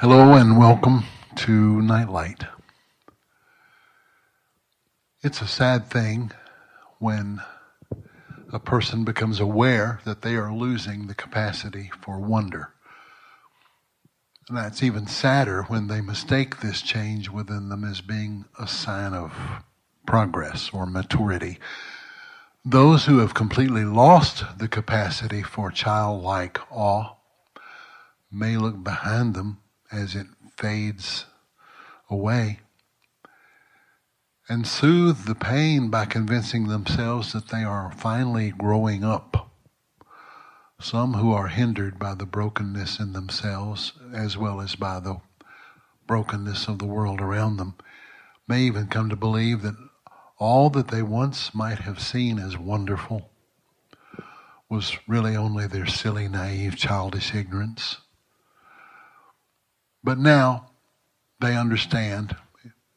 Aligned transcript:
Hello 0.00 0.32
and 0.32 0.56
welcome 0.56 1.04
to 1.36 1.82
Nightlight. 1.82 2.44
It's 5.22 5.42
a 5.42 5.46
sad 5.46 5.90
thing 5.90 6.32
when 7.00 7.42
a 8.50 8.58
person 8.58 9.04
becomes 9.04 9.40
aware 9.40 10.00
that 10.06 10.22
they 10.22 10.36
are 10.36 10.54
losing 10.54 11.06
the 11.06 11.14
capacity 11.14 11.90
for 12.00 12.18
wonder. 12.18 12.72
And 14.48 14.56
that's 14.56 14.82
even 14.82 15.06
sadder 15.06 15.64
when 15.64 15.88
they 15.88 16.00
mistake 16.00 16.60
this 16.60 16.80
change 16.80 17.28
within 17.28 17.68
them 17.68 17.84
as 17.84 18.00
being 18.00 18.46
a 18.58 18.66
sign 18.66 19.12
of 19.12 19.34
progress 20.06 20.70
or 20.72 20.86
maturity. 20.86 21.58
Those 22.64 23.04
who 23.04 23.18
have 23.18 23.34
completely 23.34 23.84
lost 23.84 24.44
the 24.56 24.66
capacity 24.66 25.42
for 25.42 25.70
childlike 25.70 26.58
awe 26.70 27.16
may 28.32 28.56
look 28.56 28.82
behind 28.82 29.34
them 29.34 29.59
as 29.92 30.14
it 30.14 30.26
fades 30.56 31.26
away 32.08 32.60
and 34.50 34.66
soothe 34.66 35.26
the 35.26 35.34
pain 35.34 35.90
by 35.90 36.04
convincing 36.04 36.66
themselves 36.66 37.32
that 37.32 37.48
they 37.48 37.62
are 37.62 37.92
finally 37.92 38.50
growing 38.50 39.04
up. 39.04 39.52
Some 40.80 41.14
who 41.14 41.32
are 41.32 41.46
hindered 41.46 42.00
by 42.00 42.14
the 42.14 42.26
brokenness 42.26 42.98
in 42.98 43.12
themselves 43.12 43.92
as 44.12 44.36
well 44.36 44.60
as 44.60 44.74
by 44.74 44.98
the 44.98 45.20
brokenness 46.08 46.66
of 46.66 46.80
the 46.80 46.86
world 46.86 47.20
around 47.20 47.58
them 47.58 47.76
may 48.48 48.62
even 48.62 48.88
come 48.88 49.08
to 49.08 49.14
believe 49.14 49.62
that 49.62 49.76
all 50.36 50.68
that 50.70 50.88
they 50.88 51.02
once 51.02 51.54
might 51.54 51.80
have 51.80 52.00
seen 52.00 52.40
as 52.40 52.58
wonderful 52.58 53.30
was 54.68 54.98
really 55.06 55.36
only 55.36 55.68
their 55.68 55.86
silly, 55.86 56.26
naive, 56.26 56.76
childish 56.76 57.34
ignorance. 57.36 57.98
But 60.02 60.18
now 60.18 60.70
they 61.40 61.56
understand 61.56 62.36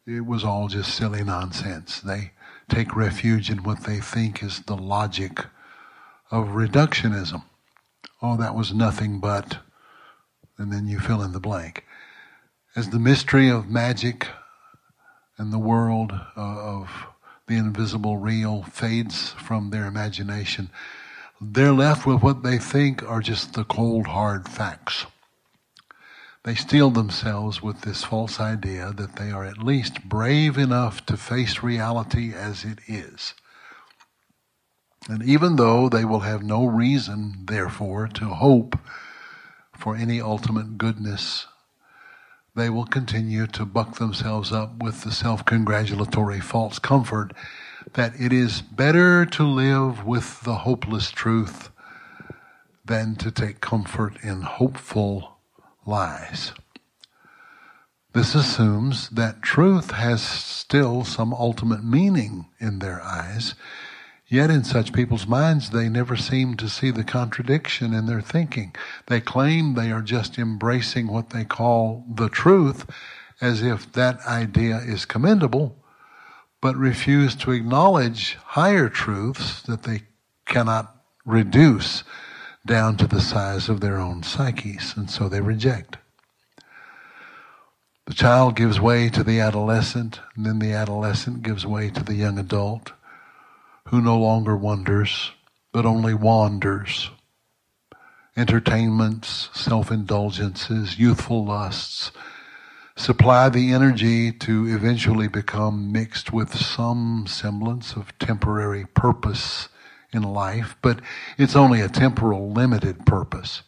it 0.05 0.25
was 0.25 0.43
all 0.43 0.67
just 0.67 0.93
silly 0.93 1.23
nonsense. 1.23 2.01
They 2.01 2.31
take 2.69 2.95
refuge 2.95 3.49
in 3.49 3.63
what 3.63 3.83
they 3.83 3.99
think 3.99 4.43
is 4.43 4.61
the 4.61 4.75
logic 4.75 5.45
of 6.31 6.49
reductionism. 6.49 7.43
Oh, 8.21 8.37
that 8.37 8.55
was 8.55 8.73
nothing 8.73 9.19
but, 9.19 9.59
and 10.57 10.71
then 10.71 10.87
you 10.87 10.99
fill 10.99 11.21
in 11.21 11.33
the 11.33 11.39
blank. 11.39 11.85
As 12.75 12.89
the 12.89 12.99
mystery 12.99 13.49
of 13.49 13.69
magic 13.69 14.27
and 15.37 15.51
the 15.51 15.59
world 15.59 16.11
uh, 16.11 16.41
of 16.41 16.89
the 17.47 17.55
invisible 17.55 18.17
real 18.17 18.63
fades 18.63 19.31
from 19.31 19.69
their 19.69 19.85
imagination, 19.85 20.69
they're 21.41 21.73
left 21.73 22.05
with 22.05 22.23
what 22.23 22.43
they 22.43 22.57
think 22.57 23.03
are 23.03 23.21
just 23.21 23.53
the 23.53 23.65
cold, 23.65 24.07
hard 24.07 24.47
facts. 24.47 25.05
They 26.43 26.55
steel 26.55 26.89
themselves 26.89 27.61
with 27.61 27.81
this 27.81 28.03
false 28.03 28.39
idea 28.39 28.91
that 28.97 29.15
they 29.15 29.31
are 29.31 29.45
at 29.45 29.63
least 29.63 30.09
brave 30.09 30.57
enough 30.57 31.05
to 31.05 31.15
face 31.15 31.63
reality 31.63 32.33
as 32.33 32.65
it 32.65 32.79
is. 32.85 33.33
And 35.07 35.23
even 35.23 35.55
though 35.55 35.87
they 35.87 36.03
will 36.03 36.21
have 36.21 36.43
no 36.43 36.65
reason, 36.65 37.45
therefore, 37.45 38.07
to 38.15 38.25
hope 38.25 38.77
for 39.77 39.95
any 39.95 40.19
ultimate 40.19 40.77
goodness, 40.77 41.47
they 42.55 42.69
will 42.69 42.85
continue 42.85 43.47
to 43.47 43.65
buck 43.65 43.95
themselves 43.95 44.51
up 44.51 44.83
with 44.83 45.03
the 45.03 45.11
self 45.11 45.45
congratulatory 45.45 46.41
false 46.41 46.77
comfort 46.77 47.33
that 47.93 48.13
it 48.19 48.33
is 48.33 48.61
better 48.61 49.25
to 49.25 49.43
live 49.43 50.05
with 50.05 50.41
the 50.41 50.55
hopeless 50.55 51.09
truth 51.09 51.69
than 52.85 53.15
to 53.15 53.31
take 53.31 53.61
comfort 53.61 54.17
in 54.23 54.41
hopeful 54.41 55.32
lies. 55.85 56.53
This 58.13 58.35
assumes 58.35 59.09
that 59.09 59.41
truth 59.41 59.91
has 59.91 60.21
still 60.21 61.03
some 61.03 61.33
ultimate 61.33 61.83
meaning 61.83 62.45
in 62.59 62.77
their 62.77 63.01
eyes, 63.01 63.55
yet 64.27 64.51
in 64.51 64.63
such 64.63 64.93
people's 64.93 65.25
minds 65.25 65.71
they 65.71 65.89
never 65.89 66.15
seem 66.15 66.55
to 66.57 66.69
see 66.69 66.91
the 66.91 67.03
contradiction 67.03 67.91
in 67.91 68.05
their 68.05 68.21
thinking. 68.21 68.75
They 69.07 69.19
claim 69.19 69.73
they 69.73 69.91
are 69.91 70.03
just 70.03 70.37
embracing 70.37 71.07
what 71.07 71.31
they 71.31 71.43
call 71.43 72.05
the 72.07 72.29
truth 72.29 72.85
as 73.41 73.63
if 73.63 73.91
that 73.93 74.19
idea 74.27 74.77
is 74.77 75.05
commendable, 75.05 75.75
but 76.61 76.75
refuse 76.75 77.35
to 77.37 77.51
acknowledge 77.51 78.35
higher 78.45 78.89
truths 78.89 79.63
that 79.63 79.83
they 79.83 80.03
cannot 80.45 80.95
reduce 81.25 82.03
down 82.65 82.97
to 82.97 83.07
the 83.07 83.21
size 83.21 83.69
of 83.69 83.81
their 83.81 83.97
own 83.97 84.23
psyches, 84.23 84.93
and 84.95 85.09
so 85.09 85.27
they 85.27 85.41
reject. 85.41 85.97
The 88.05 88.13
child 88.13 88.55
gives 88.55 88.79
way 88.79 89.09
to 89.09 89.23
the 89.23 89.39
adolescent, 89.39 90.19
and 90.35 90.45
then 90.45 90.59
the 90.59 90.73
adolescent 90.73 91.41
gives 91.41 91.65
way 91.65 91.89
to 91.89 92.03
the 92.03 92.15
young 92.15 92.37
adult, 92.37 92.91
who 93.87 94.01
no 94.01 94.17
longer 94.17 94.55
wonders, 94.55 95.31
but 95.71 95.85
only 95.85 96.13
wanders. 96.13 97.09
Entertainments, 98.35 99.49
self 99.53 99.91
indulgences, 99.91 100.97
youthful 100.99 101.45
lusts 101.45 102.11
supply 102.95 103.49
the 103.49 103.73
energy 103.73 104.31
to 104.31 104.67
eventually 104.67 105.27
become 105.27 105.91
mixed 105.91 106.31
with 106.31 106.55
some 106.55 107.25
semblance 107.27 107.93
of 107.93 108.17
temporary 108.19 108.85
purpose 108.93 109.67
in 110.13 110.23
life, 110.23 110.75
but 110.81 110.99
it's 111.37 111.55
only 111.55 111.81
a 111.81 111.89
temporal, 111.89 112.51
limited 112.51 113.05
purpose. 113.05 113.63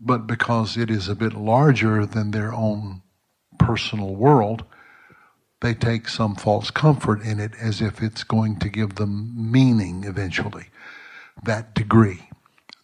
But 0.00 0.26
because 0.26 0.76
it 0.76 0.90
is 0.90 1.08
a 1.08 1.14
bit 1.14 1.32
larger 1.32 2.04
than 2.04 2.30
their 2.30 2.52
own 2.52 3.02
personal 3.58 4.14
world, 4.14 4.64
they 5.60 5.72
take 5.72 6.08
some 6.08 6.34
false 6.34 6.70
comfort 6.70 7.22
in 7.22 7.40
it 7.40 7.52
as 7.60 7.80
if 7.80 8.02
it's 8.02 8.22
going 8.22 8.58
to 8.58 8.68
give 8.68 8.96
them 8.96 9.50
meaning 9.50 10.04
eventually. 10.04 10.66
That 11.42 11.74
degree, 11.74 12.28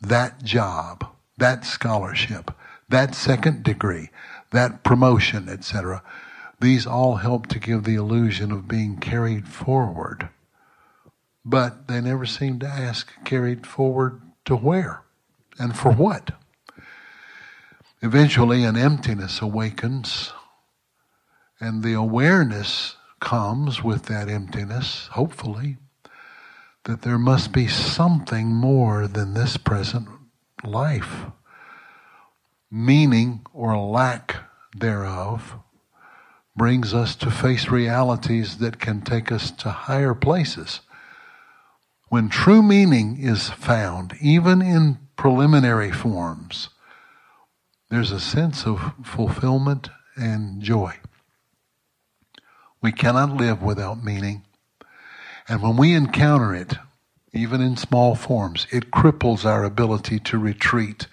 that 0.00 0.42
job, 0.42 1.06
that 1.36 1.64
scholarship, 1.64 2.50
that 2.88 3.14
second 3.14 3.62
degree, 3.64 4.10
that 4.50 4.82
promotion, 4.82 5.48
etc. 5.48 6.02
These 6.60 6.86
all 6.86 7.16
help 7.16 7.46
to 7.48 7.58
give 7.58 7.84
the 7.84 7.94
illusion 7.94 8.50
of 8.50 8.68
being 8.68 8.96
carried 8.98 9.46
forward. 9.46 10.30
But 11.44 11.88
they 11.88 12.00
never 12.00 12.26
seem 12.26 12.58
to 12.60 12.66
ask 12.66 13.12
carried 13.24 13.66
forward 13.66 14.20
to 14.44 14.56
where 14.56 15.02
and 15.58 15.76
for 15.76 15.92
what. 15.92 16.32
Eventually, 18.02 18.64
an 18.64 18.76
emptiness 18.76 19.40
awakens, 19.40 20.32
and 21.60 21.82
the 21.82 21.92
awareness 21.92 22.96
comes 23.20 23.84
with 23.84 24.04
that 24.06 24.28
emptiness, 24.28 25.08
hopefully, 25.08 25.76
that 26.84 27.02
there 27.02 27.18
must 27.18 27.52
be 27.52 27.68
something 27.68 28.48
more 28.48 29.06
than 29.06 29.34
this 29.34 29.56
present 29.56 30.08
life. 30.64 31.26
Meaning 32.70 33.44
or 33.52 33.76
lack 33.76 34.36
thereof 34.74 35.56
brings 36.56 36.94
us 36.94 37.14
to 37.16 37.30
face 37.30 37.68
realities 37.68 38.58
that 38.58 38.78
can 38.78 39.02
take 39.02 39.30
us 39.30 39.50
to 39.50 39.70
higher 39.70 40.14
places 40.14 40.80
when 42.10 42.28
true 42.28 42.60
meaning 42.60 43.16
is 43.20 43.50
found, 43.50 44.16
even 44.20 44.60
in 44.60 44.98
preliminary 45.14 45.92
forms, 45.92 46.68
there's 47.88 48.10
a 48.10 48.18
sense 48.18 48.66
of 48.66 48.94
fulfillment 49.04 49.88
and 50.16 50.60
joy. 50.60 50.92
We 52.82 52.90
cannot 52.90 53.36
live 53.36 53.62
without 53.62 54.02
meaning. 54.02 54.42
And 55.48 55.62
when 55.62 55.76
we 55.76 55.94
encounter 55.94 56.52
it, 56.52 56.74
even 57.32 57.60
in 57.60 57.76
small 57.76 58.16
forms, 58.16 58.66
it 58.72 58.90
cripples 58.90 59.44
our 59.44 59.62
ability 59.62 60.18
to 60.18 60.38
retreat 60.38 61.06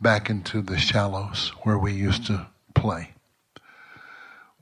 back 0.00 0.30
into 0.30 0.62
the 0.62 0.78
shallows 0.78 1.48
where 1.64 1.78
we 1.78 1.92
used 1.92 2.26
to 2.26 2.46
play. 2.76 3.14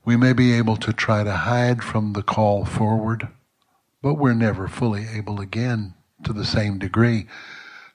We 0.03 0.17
may 0.17 0.33
be 0.33 0.53
able 0.53 0.77
to 0.77 0.93
try 0.93 1.23
to 1.23 1.31
hide 1.31 1.83
from 1.83 2.13
the 2.13 2.23
call 2.23 2.65
forward 2.65 3.27
but 4.01 4.15
we're 4.15 4.33
never 4.33 4.67
fully 4.67 5.05
able 5.07 5.41
again 5.41 5.93
to 6.23 6.33
the 6.33 6.45
same 6.45 6.79
degree 6.79 7.27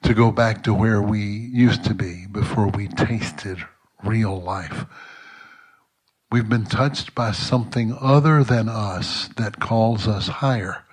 to 0.03 0.15
go 0.15 0.31
back 0.31 0.63
to 0.63 0.75
where 0.75 1.01
we 1.01 1.21
used 1.23 1.85
to 1.85 1.95
be 1.95 2.27
before 2.31 2.69
we 2.69 2.89
tasted 2.89 3.59
real 4.03 4.41
life. 4.41 4.85
We've 6.31 6.49
been 6.49 6.67
touched 6.67 7.15
by 7.15 7.33
something 7.33 7.97
other 8.01 8.45
than 8.45 8.69
us 8.69 9.29
that 9.37 9.61
calls 9.61 10.07
us 10.07 10.27
higher. 10.27 10.85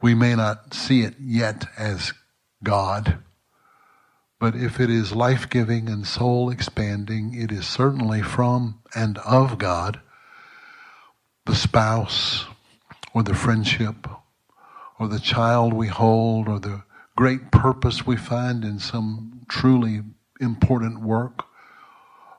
We 0.00 0.14
may 0.14 0.34
not 0.34 0.74
see 0.74 1.02
it 1.02 1.14
yet 1.20 1.66
as 1.76 2.12
God, 2.64 3.18
but 4.40 4.56
if 4.56 4.80
it 4.80 4.90
is 4.90 5.12
life 5.12 5.48
giving 5.48 5.88
and 5.88 6.04
soul 6.06 6.50
expanding, 6.50 7.34
it 7.34 7.52
is 7.52 7.66
certainly 7.66 8.22
from 8.22 8.80
and 8.94 9.18
of 9.18 9.58
God. 9.58 10.00
The 11.46 11.54
spouse 11.54 12.46
or 13.14 13.22
the 13.22 13.34
friendship 13.34 14.08
or 15.02 15.08
the 15.08 15.18
child 15.18 15.72
we 15.72 15.88
hold 15.88 16.48
or 16.48 16.60
the 16.60 16.84
great 17.16 17.50
purpose 17.50 18.06
we 18.06 18.16
find 18.16 18.64
in 18.64 18.78
some 18.78 19.40
truly 19.48 20.00
important 20.40 21.00
work 21.00 21.44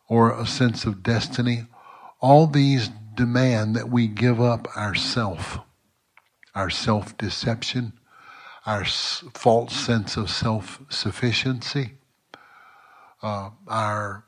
or 0.07 0.31
a 0.31 0.45
sense 0.45 0.85
of 0.85 1.03
destiny, 1.03 1.65
all 2.21 2.47
these 2.47 2.89
demand 3.15 3.75
that 3.75 3.89
we 3.89 4.07
give 4.07 4.39
up 4.39 4.65
our 4.77 4.95
self, 4.95 5.59
our 6.55 6.69
self 6.69 7.17
deception, 7.17 7.91
our 8.65 8.85
false 8.85 9.75
sense 9.75 10.15
of 10.15 10.29
self 10.29 10.79
sufficiency, 10.89 11.95
uh, 13.21 13.49
our 13.67 14.23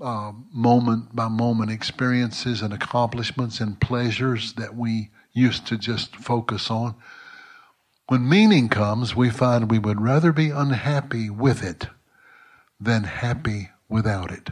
uh, 0.00 0.32
moment 0.52 1.14
by 1.14 1.28
moment 1.28 1.70
experiences 1.70 2.60
and 2.60 2.74
accomplishments 2.74 3.60
and 3.60 3.80
pleasures 3.80 4.54
that 4.54 4.74
we 4.74 5.10
used 5.32 5.64
to 5.68 5.78
just 5.78 6.16
focus 6.16 6.72
on. 6.72 6.96
When 8.08 8.28
meaning 8.28 8.68
comes, 8.68 9.16
we 9.16 9.30
find 9.30 9.70
we 9.70 9.80
would 9.80 10.00
rather 10.00 10.32
be 10.32 10.50
unhappy 10.50 11.28
with 11.28 11.64
it 11.64 11.88
than 12.78 13.02
happy 13.04 13.70
without 13.88 14.30
it. 14.30 14.50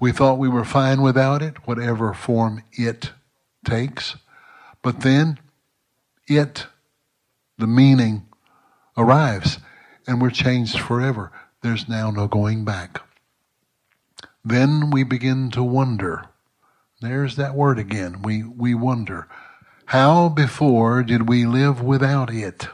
We 0.00 0.10
thought 0.10 0.38
we 0.38 0.48
were 0.48 0.64
fine 0.64 1.00
without 1.00 1.42
it, 1.42 1.66
whatever 1.66 2.12
form 2.12 2.64
it 2.72 3.12
takes. 3.64 4.16
But 4.82 5.00
then 5.00 5.38
it, 6.26 6.66
the 7.56 7.68
meaning, 7.68 8.26
arrives 8.96 9.58
and 10.06 10.20
we're 10.20 10.30
changed 10.30 10.78
forever. 10.78 11.30
There's 11.62 11.88
now 11.88 12.10
no 12.10 12.26
going 12.26 12.64
back. 12.64 13.00
Then 14.44 14.90
we 14.90 15.04
begin 15.04 15.50
to 15.52 15.62
wonder. 15.62 16.26
There's 17.00 17.36
that 17.36 17.54
word 17.54 17.78
again. 17.78 18.22
We, 18.22 18.42
we 18.42 18.74
wonder. 18.74 19.28
How 19.86 20.28
before 20.30 21.02
did 21.02 21.28
we 21.28 21.44
live 21.44 21.80
without 21.82 22.32
it? 22.32 22.68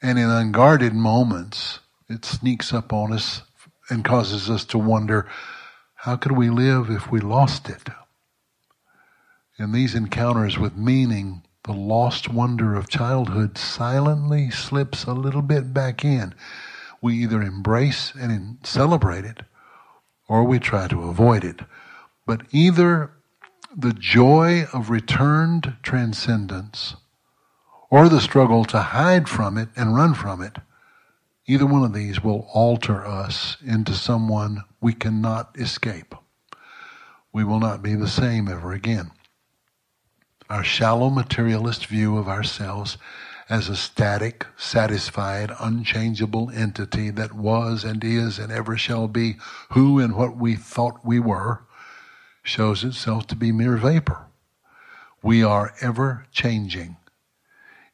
And 0.00 0.18
in 0.18 0.30
unguarded 0.30 0.94
moments, 0.94 1.80
it 2.08 2.24
sneaks 2.24 2.72
up 2.72 2.92
on 2.92 3.12
us 3.12 3.42
and 3.90 4.04
causes 4.04 4.48
us 4.48 4.64
to 4.66 4.78
wonder 4.78 5.28
how 5.94 6.16
could 6.16 6.32
we 6.32 6.48
live 6.48 6.90
if 6.90 7.10
we 7.10 7.20
lost 7.20 7.68
it? 7.68 7.88
In 9.58 9.72
these 9.72 9.94
encounters 9.94 10.58
with 10.58 10.76
meaning, 10.76 11.42
the 11.64 11.72
lost 11.72 12.28
wonder 12.32 12.74
of 12.74 12.88
childhood 12.88 13.58
silently 13.58 14.50
slips 14.50 15.04
a 15.04 15.12
little 15.12 15.42
bit 15.42 15.74
back 15.74 16.04
in. 16.04 16.34
We 17.02 17.14
either 17.16 17.42
embrace 17.42 18.12
and 18.18 18.58
celebrate 18.62 19.24
it, 19.24 19.42
or 20.28 20.44
we 20.44 20.58
try 20.58 20.88
to 20.88 21.08
avoid 21.08 21.44
it. 21.44 21.60
But 22.26 22.42
either 22.52 23.10
the 23.76 23.92
joy 23.92 24.64
of 24.72 24.88
returned 24.88 25.76
transcendence 25.82 26.96
or 27.90 28.08
the 28.08 28.20
struggle 28.20 28.64
to 28.64 28.78
hide 28.78 29.28
from 29.28 29.58
it 29.58 29.68
and 29.76 29.94
run 29.94 30.14
from 30.14 30.40
it, 30.40 30.56
either 31.46 31.66
one 31.66 31.84
of 31.84 31.92
these 31.92 32.22
will 32.24 32.48
alter 32.54 33.04
us 33.04 33.58
into 33.62 33.92
someone 33.92 34.64
we 34.80 34.94
cannot 34.94 35.54
escape. 35.58 36.14
We 37.30 37.44
will 37.44 37.60
not 37.60 37.82
be 37.82 37.94
the 37.94 38.08
same 38.08 38.48
ever 38.48 38.72
again. 38.72 39.10
Our 40.48 40.64
shallow 40.64 41.10
materialist 41.10 41.86
view 41.86 42.16
of 42.16 42.26
ourselves 42.26 42.96
as 43.50 43.68
a 43.68 43.76
static, 43.76 44.46
satisfied, 44.56 45.50
unchangeable 45.60 46.50
entity 46.54 47.10
that 47.10 47.34
was 47.34 47.84
and 47.84 48.02
is 48.02 48.38
and 48.38 48.50
ever 48.50 48.78
shall 48.78 49.08
be 49.08 49.36
who 49.72 49.98
and 49.98 50.16
what 50.16 50.36
we 50.38 50.54
thought 50.56 51.04
we 51.04 51.20
were 51.20 51.60
shows 52.48 52.82
itself 52.82 53.26
to 53.26 53.36
be 53.36 53.52
mere 53.52 53.76
vapor. 53.76 54.26
We 55.22 55.44
are 55.44 55.74
ever 55.80 56.26
changing. 56.32 56.96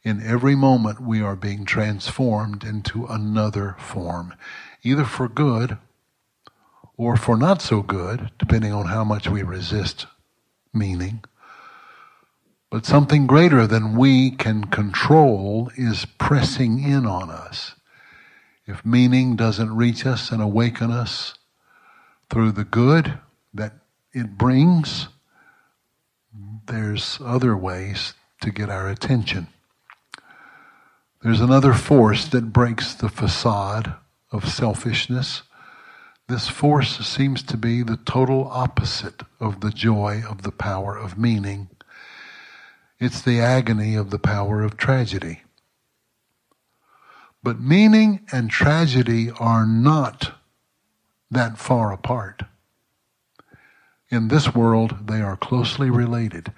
In 0.03 0.23
every 0.23 0.55
moment, 0.55 1.01
we 1.01 1.21
are 1.21 1.35
being 1.35 1.65
transformed 1.65 2.63
into 2.63 3.07
another 3.07 3.75
form, 3.79 4.35
either 4.83 5.05
for 5.05 5.29
good 5.29 5.79
or 6.97 7.17
for 7.17 7.37
not 7.37 7.61
so 7.63 7.83
good, 7.83 8.31
depending 8.39 8.73
on 8.73 8.87
how 8.87 9.03
much 9.03 9.29
we 9.29 9.43
resist 9.43 10.07
meaning. 10.73 11.25
But 12.71 12.87
something 12.87 13.27
greater 13.27 13.67
than 13.67 13.97
we 13.97 14.31
can 14.31 14.65
control 14.65 15.71
is 15.77 16.07
pressing 16.19 16.83
in 16.83 17.07
on 17.07 17.31
us. 17.31 17.75
If 18.67 18.85
meaning 18.85 19.37
doesn't 19.37 19.77
reach 19.77 20.07
us 20.07 20.31
and 20.31 20.41
awaken 20.41 20.91
us 20.91 21.35
through 22.31 22.53
the 22.53 22.65
good 22.65 23.19
that 23.53 23.75
it 24.15 24.39
brings, 24.39 25.09
there's 26.67 27.19
other 27.23 27.57
ways 27.57 28.15
to 28.41 28.51
get 28.51 28.71
our 28.71 28.89
attention. 28.89 29.49
There's 31.23 31.41
another 31.41 31.75
force 31.75 32.27
that 32.29 32.53
breaks 32.53 32.95
the 32.95 33.09
facade 33.09 33.95
of 34.31 34.49
selfishness. 34.49 35.43
This 36.29 36.49
force 36.49 36.99
seems 37.07 37.43
to 37.45 37.57
be 37.57 37.83
the 37.83 37.97
total 37.97 38.49
opposite 38.49 39.23
of 39.41 39.61
the 39.61 39.71
joy 39.71 40.23
of 40.29 40.43
the 40.43 40.53
power 40.53 40.97
of 40.97 41.19
meaning. 41.19 41.71
It's 43.01 43.21
the 43.21 43.41
agony 43.41 43.95
of 43.97 44.11
the 44.11 44.19
power 44.19 44.63
of 44.63 44.77
tragedy. 44.77 45.43
But 47.43 47.61
meaning 47.61 48.21
and 48.33 48.49
tragedy 48.49 49.31
are 49.39 49.67
not 49.67 50.33
that 51.31 51.59
far 51.59 51.93
apart. 51.93 52.45
In 54.15 54.29
this 54.29 54.55
world, 54.55 55.09
they 55.09 55.21
are 55.23 55.37
closely 55.37 55.91
related. 55.91 56.53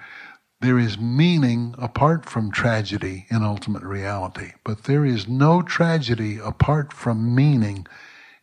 There 0.60 0.78
is 0.78 0.98
meaning 0.98 1.74
apart 1.78 2.28
from 2.28 2.52
tragedy 2.52 3.24
in 3.30 3.42
ultimate 3.42 3.82
reality, 3.82 4.52
but 4.62 4.84
there 4.84 5.06
is 5.06 5.26
no 5.26 5.62
tragedy 5.62 6.36
apart 6.36 6.92
from 6.92 7.34
meaning 7.34 7.86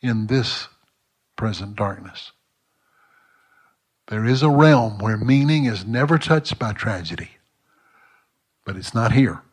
in 0.01 0.25
this 0.25 0.68
present 1.36 1.75
darkness. 1.75 2.31
There 4.07 4.25
is 4.25 4.42
a 4.42 4.50
realm 4.50 4.98
where 4.98 5.18
meaning 5.18 5.65
is 5.65 5.86
never 5.86 6.18
touched 6.18 6.57
by 6.57 6.74
tragedy, 6.74 7.38
but 8.65 8.75
it's 8.75 8.95
not 8.95 9.12
here. 9.12 9.44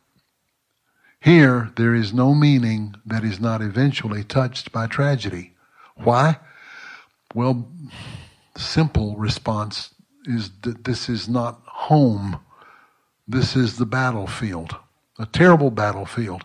Here, 1.21 1.71
there 1.77 1.95
is 1.95 2.15
no 2.15 2.33
meaning 2.33 2.95
that 3.05 3.25
is 3.25 3.39
not 3.39 3.61
eventually 3.61 4.25
touched 4.25 4.73
by 4.73 4.87
tragedy. 4.87 5.53
Why? 5.97 6.39
Well, 7.35 7.69
simple 8.61 9.17
response 9.17 9.95
is 10.25 10.51
that 10.63 10.85
this 10.85 11.09
is 11.09 11.29
not 11.29 11.61
home. 11.67 12.41
This 13.27 13.57
is 13.57 13.77
the 13.77 13.87
battlefield, 13.87 14.77
a 15.19 15.27
terrible 15.27 15.71
battlefield. 15.71 16.45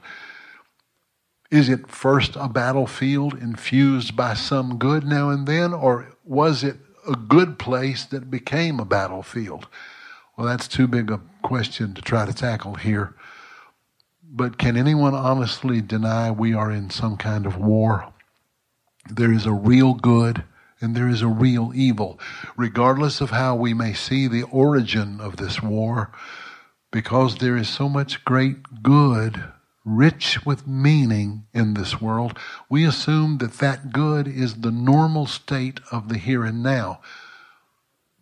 Is 1.52 1.70
it 1.70 1.88
first 1.88 2.36
a 2.36 2.48
battlefield 2.48 3.34
infused 3.36 4.16
by 4.16 4.34
some 4.34 4.78
good 4.78 5.06
now 5.06 5.30
and 5.30 5.48
then, 5.48 5.74
or 5.74 6.16
was 6.24 6.64
it 6.64 6.78
a 7.08 7.16
good 7.16 7.60
place 7.60 8.06
that 8.06 8.32
became 8.32 8.80
a 8.80 8.86
battlefield? 8.86 9.68
Well, 10.36 10.48
that's 10.48 10.68
too 10.68 10.88
big 10.88 11.12
a 11.12 11.22
question 11.44 11.94
to 11.94 12.02
try 12.02 12.26
to 12.26 12.34
tackle 12.34 12.76
here. 12.76 13.14
But 14.24 14.58
can 14.58 14.76
anyone 14.76 15.14
honestly 15.14 15.82
deny 15.82 16.32
we 16.32 16.54
are 16.54 16.72
in 16.72 16.90
some 16.90 17.16
kind 17.16 17.46
of 17.46 17.58
war? 17.58 18.12
There 19.10 19.32
is 19.32 19.46
a 19.46 19.54
real 19.54 19.94
good 19.94 20.44
and 20.86 20.96
there 20.96 21.10
is 21.10 21.24
a 21.24 21.28
real 21.28 21.72
evil. 21.74 22.20
Regardless 22.56 23.20
of 23.20 23.32
how 23.32 23.56
we 23.56 23.74
may 23.74 23.94
see 23.94 24.28
the 24.28 24.44
origin 24.44 25.20
of 25.20 25.38
this 25.38 25.62
war, 25.62 26.12
because 26.92 27.38
there 27.38 27.58
is 27.58 27.68
so 27.68 27.90
much 27.90 28.24
great 28.24 28.84
good, 28.84 29.44
rich 29.84 30.46
with 30.46 30.68
meaning 30.68 31.48
in 31.54 31.74
this 31.74 32.00
world, 32.00 32.38
we 32.70 32.86
assume 32.86 33.40
that 33.40 33.54
that 33.54 33.92
good 33.92 34.28
is 34.28 34.62
the 34.62 34.72
normal 34.72 35.26
state 35.26 35.80
of 35.92 36.08
the 36.08 36.20
here 36.20 36.44
and 36.44 36.62
now. 36.62 37.02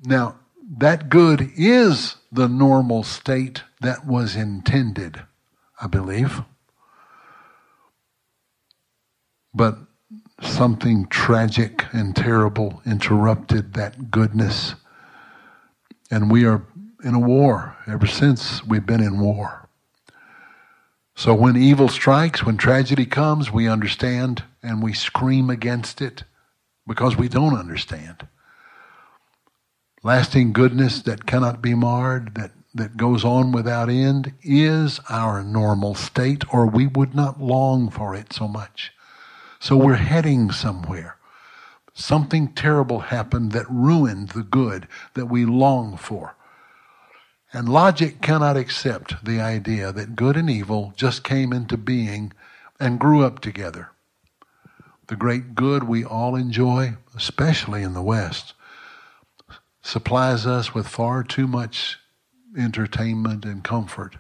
Now, 0.06 0.40
that 0.78 1.10
good 1.10 1.52
is 1.58 2.16
the 2.32 2.48
normal 2.48 3.04
state 3.04 3.64
that 3.82 4.08
was 4.08 4.38
intended, 4.38 5.22
I 5.82 5.88
believe. 5.88 6.42
But 9.54 9.80
something 10.46 11.08
tragic 11.08 11.86
and 11.94 12.16
terrible 12.16 12.82
interrupted 12.86 13.74
that 13.74 14.12
goodness. 14.12 14.76
And 16.12 16.32
we 16.32 16.46
are 16.46 16.64
in 17.04 17.16
a 17.16 17.20
war 17.20 17.76
ever 17.88 18.08
since 18.08 18.64
we've 18.66 18.86
been 18.86 19.02
in 19.02 19.20
war. 19.20 19.68
So 21.16 21.34
when 21.34 21.56
evil 21.56 21.90
strikes, 21.90 22.44
when 22.44 22.58
tragedy 22.58 23.06
comes, 23.06 23.52
we 23.52 23.68
understand 23.68 24.44
and 24.64 24.82
we 24.82 24.94
scream 24.94 25.50
against 25.50 26.02
it 26.02 26.24
because 26.88 27.16
we 27.16 27.28
don't 27.28 27.58
understand. 27.58 28.28
Lasting 30.02 30.54
goodness 30.54 31.02
that 31.04 31.26
cannot 31.26 31.62
be 31.62 31.76
marred, 31.76 32.36
that, 32.36 32.52
that 32.74 32.98
goes 32.98 33.24
on 33.24 33.52
without 33.52 33.90
end, 33.90 34.34
is 34.42 35.00
our 35.10 35.44
normal 35.44 35.96
state, 35.96 36.44
or 36.54 36.66
we 36.66 36.88
would 36.88 37.16
not 37.16 37.40
long 37.40 37.90
for 37.90 38.16
it 38.16 38.34
so 38.34 38.48
much. 38.48 38.92
So 39.64 39.78
we're 39.78 39.94
heading 39.94 40.52
somewhere. 40.52 41.16
Something 41.94 42.50
terrible 42.50 43.00
happened 43.00 43.54
that 43.54 43.70
ruined 43.70 44.32
the 44.32 44.44
good 44.44 44.90
that 45.14 45.28
we 45.28 45.46
long 45.46 45.96
for. 45.96 46.36
And 47.54 47.70
logic 47.70 48.22
cannot 48.22 48.58
accept 48.58 49.24
the 49.24 49.40
idea 49.40 49.94
that 49.94 50.18
good 50.18 50.36
and 50.36 50.50
evil 50.50 50.92
just 50.98 51.24
came 51.24 51.54
into 51.54 51.78
being 51.78 52.34
and 52.78 53.00
grew 53.00 53.24
up 53.24 53.40
together. 53.40 53.92
the 55.08 55.16
great 55.16 55.56
good 55.56 55.86
we 55.86 56.04
all 56.04 56.36
enjoy, 56.36 56.98
especially 57.16 57.84
in 57.84 57.94
the 57.94 58.04
West, 58.04 58.54
supplies 59.82 60.46
us 60.46 60.74
with 60.74 60.90
far 60.90 61.24
too 61.24 61.48
much 61.48 62.00
entertainment 62.58 63.46
and 63.46 63.64
comfort, 63.64 64.18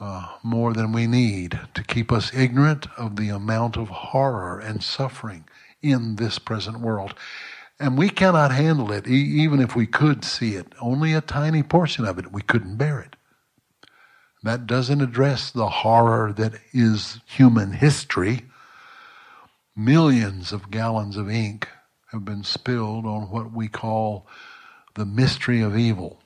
uh, 0.00 0.28
more 0.42 0.72
than 0.74 0.92
we 0.92 1.06
need 1.06 1.58
to 1.74 1.82
keep 1.84 2.12
us 2.12 2.34
ignorant 2.34 2.86
of 2.96 3.16
the 3.16 3.28
amount 3.30 3.76
of 3.76 3.88
horror 3.88 4.58
and 4.58 4.82
suffering 4.82 5.44
in 5.82 6.16
this 6.16 6.38
present 6.38 6.80
world. 6.80 7.14
And 7.80 7.98
we 7.98 8.08
cannot 8.10 8.52
handle 8.52 8.92
it, 8.92 9.06
e- 9.06 9.42
even 9.42 9.60
if 9.60 9.76
we 9.76 9.86
could 9.86 10.24
see 10.24 10.54
it. 10.54 10.74
Only 10.80 11.12
a 11.12 11.20
tiny 11.20 11.62
portion 11.62 12.04
of 12.04 12.18
it, 12.18 12.32
we 12.32 12.42
couldn't 12.42 12.76
bear 12.76 13.00
it. 13.00 13.16
That 14.42 14.66
doesn't 14.66 15.00
address 15.00 15.50
the 15.50 15.68
horror 15.68 16.32
that 16.34 16.54
is 16.72 17.20
human 17.26 17.72
history. 17.72 18.44
Millions 19.76 20.52
of 20.52 20.70
gallons 20.70 21.16
of 21.16 21.30
ink 21.30 21.68
have 22.12 22.24
been 22.24 22.44
spilled 22.44 23.06
on 23.06 23.30
what 23.30 23.52
we 23.52 23.68
call 23.68 24.26
the 24.94 25.06
mystery 25.06 25.60
of 25.62 25.76
evil. 25.76 26.20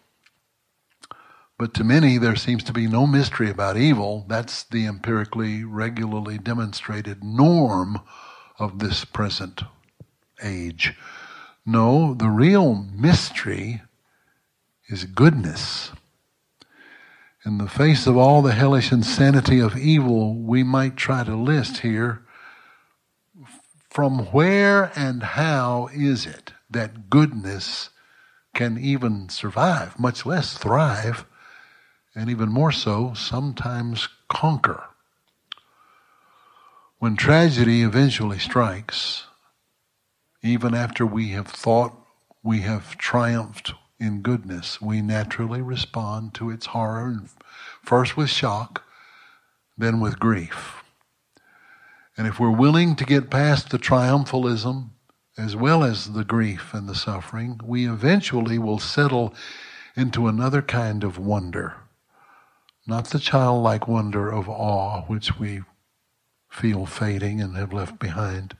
But 1.60 1.74
to 1.74 1.84
many, 1.84 2.16
there 2.16 2.36
seems 2.36 2.64
to 2.64 2.72
be 2.72 2.86
no 2.86 3.06
mystery 3.06 3.50
about 3.50 3.76
evil. 3.76 4.24
That's 4.26 4.62
the 4.62 4.86
empirically, 4.86 5.62
regularly 5.62 6.38
demonstrated 6.38 7.22
norm 7.22 8.00
of 8.58 8.78
this 8.78 9.04
present 9.04 9.64
age. 10.42 10.94
No, 11.66 12.14
the 12.14 12.30
real 12.30 12.74
mystery 12.74 13.82
is 14.88 15.04
goodness. 15.04 15.92
In 17.44 17.58
the 17.58 17.68
face 17.68 18.06
of 18.06 18.16
all 18.16 18.40
the 18.40 18.54
hellish 18.54 18.90
insanity 18.90 19.60
of 19.60 19.76
evil, 19.76 20.34
we 20.34 20.62
might 20.62 20.96
try 20.96 21.24
to 21.24 21.36
list 21.36 21.80
here 21.80 22.22
from 23.90 24.32
where 24.32 24.92
and 24.96 25.22
how 25.22 25.90
is 25.92 26.24
it 26.24 26.54
that 26.70 27.10
goodness 27.10 27.90
can 28.54 28.78
even 28.78 29.28
survive, 29.28 29.98
much 29.98 30.24
less 30.24 30.56
thrive, 30.56 31.26
and 32.20 32.28
even 32.28 32.50
more 32.50 32.70
so, 32.70 33.14
sometimes 33.14 34.06
conquer? 34.28 34.84
When 36.98 37.16
tragedy 37.16 37.80
eventually 37.80 38.38
strikes, 38.38 39.24
even 40.42 40.74
after 40.74 41.06
we 41.06 41.30
have 41.30 41.46
thought 41.46 41.94
we 42.42 42.60
have 42.60 42.98
triumphed 42.98 43.72
in 43.98 44.20
goodness, 44.20 44.82
we 44.82 45.00
naturally 45.00 45.62
respond 45.62 46.34
to 46.34 46.50
its 46.50 46.66
horror, 46.66 47.22
first 47.82 48.18
with 48.18 48.28
shock, 48.28 48.84
then 49.78 49.98
with 49.98 50.20
grief. 50.20 50.84
And 52.18 52.26
if 52.26 52.38
we're 52.38 52.50
willing 52.50 52.96
to 52.96 53.04
get 53.06 53.30
past 53.30 53.70
the 53.70 53.78
triumphalism 53.78 54.90
as 55.38 55.56
well 55.56 55.82
as 55.82 56.12
the 56.12 56.24
grief 56.24 56.74
and 56.74 56.86
the 56.86 56.94
suffering, 56.94 57.58
we 57.64 57.88
eventually 57.88 58.58
will 58.58 58.78
settle 58.78 59.32
into 59.96 60.26
another 60.26 60.60
kind 60.60 61.02
of 61.02 61.16
wonder. 61.16 61.76
Not 62.86 63.10
the 63.10 63.18
childlike 63.18 63.86
wonder 63.86 64.30
of 64.30 64.48
awe, 64.48 65.02
which 65.02 65.38
we 65.38 65.62
feel 66.48 66.86
fading 66.86 67.40
and 67.40 67.56
have 67.56 67.72
left 67.72 67.98
behind, 67.98 68.56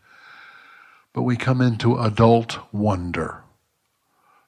but 1.12 1.23
we 1.23 1.37
come 1.37 1.61
into 1.61 1.99
adult 1.99 2.59
wonder. 2.73 3.43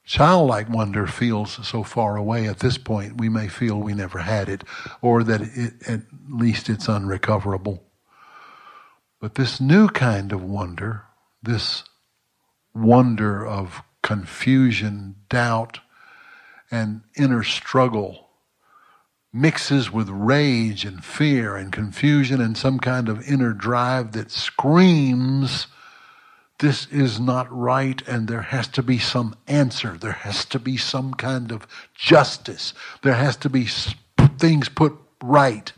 Childlike 0.04 0.68
wonder 0.68 1.06
feels 1.06 1.66
so 1.66 1.82
far 1.82 2.16
away 2.16 2.46
at 2.46 2.58
this 2.58 2.76
point, 2.76 3.18
we 3.18 3.28
may 3.28 3.48
feel 3.48 3.80
we 3.80 3.94
never 3.94 4.18
had 4.18 4.48
it, 4.48 4.64
or 5.00 5.22
that 5.24 5.40
it, 5.40 5.74
at 5.88 6.02
least 6.28 6.68
it's 6.68 6.88
unrecoverable. 6.88 7.84
But 9.20 9.36
this 9.36 9.60
new 9.60 9.88
kind 9.88 10.32
of 10.32 10.42
wonder, 10.42 11.04
this 11.42 11.84
wonder 12.74 13.46
of 13.46 13.82
confusion, 14.02 15.16
doubt, 15.28 15.78
and 16.70 17.02
inner 17.16 17.44
struggle, 17.44 18.28
mixes 19.32 19.90
with 19.90 20.08
rage 20.08 20.84
and 20.84 21.04
fear 21.04 21.56
and 21.56 21.72
confusion 21.72 22.40
and 22.40 22.56
some 22.56 22.78
kind 22.78 23.08
of 23.08 23.26
inner 23.28 23.52
drive 23.52 24.12
that 24.12 24.30
screams 24.30 25.66
this 26.62 26.86
is 26.92 27.18
not 27.18 27.50
right 27.50 28.00
and 28.06 28.28
there 28.28 28.42
has 28.42 28.68
to 28.68 28.84
be 28.84 28.96
some 28.96 29.34
answer. 29.48 29.98
There 29.98 30.12
has 30.12 30.44
to 30.44 30.60
be 30.60 30.76
some 30.76 31.12
kind 31.12 31.50
of 31.50 31.66
justice. 31.92 32.72
There 33.02 33.14
has 33.14 33.36
to 33.38 33.50
be 33.50 33.66
things 34.38 34.68
put 34.68 34.96
right. 35.20 35.72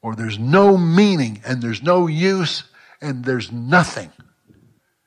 Or 0.00 0.14
there's 0.14 0.38
no 0.38 0.78
meaning 0.78 1.42
and 1.44 1.60
there's 1.60 1.82
no 1.82 2.06
use 2.06 2.62
and 3.00 3.24
there's 3.24 3.50
nothing. 3.50 4.12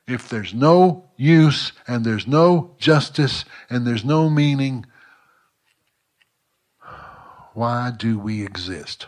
If 0.05 0.27
there's 0.27 0.53
no 0.53 1.05
use 1.15 1.71
and 1.87 2.03
there's 2.03 2.27
no 2.27 2.75
justice 2.77 3.45
and 3.69 3.87
there's 3.87 4.03
no 4.03 4.29
meaning, 4.29 4.85
why 7.57 7.89
do 7.89 8.19
we 8.19 8.45
exist? 8.45 9.07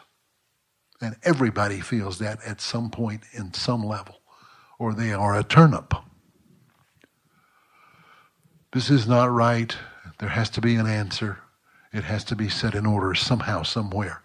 And 0.99 1.15
everybody 1.21 1.81
feels 1.81 2.17
that 2.17 2.39
at 2.43 2.59
some 2.59 2.89
point 2.89 3.21
in 3.31 3.53
some 3.53 3.83
level 3.83 4.15
or 4.79 4.91
they 4.91 5.13
are 5.13 5.37
a 5.37 5.43
turnip. 5.43 5.93
This 8.73 8.89
is 8.89 9.07
not 9.07 9.29
right. 9.29 9.77
There 10.17 10.29
has 10.29 10.49
to 10.51 10.61
be 10.61 10.73
an 10.77 10.87
answer. 10.87 11.37
It 11.93 12.05
has 12.05 12.23
to 12.23 12.35
be 12.35 12.49
set 12.49 12.73
in 12.73 12.87
order 12.87 13.13
somehow, 13.13 13.61
somewhere. 13.61 14.23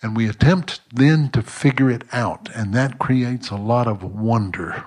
And 0.00 0.16
we 0.16 0.28
attempt 0.28 0.82
then 0.94 1.28
to 1.30 1.42
figure 1.42 1.90
it 1.90 2.04
out, 2.12 2.48
and 2.54 2.72
that 2.74 3.00
creates 3.00 3.50
a 3.50 3.56
lot 3.56 3.88
of 3.88 4.04
wonder, 4.04 4.84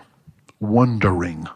wondering. 0.61 1.47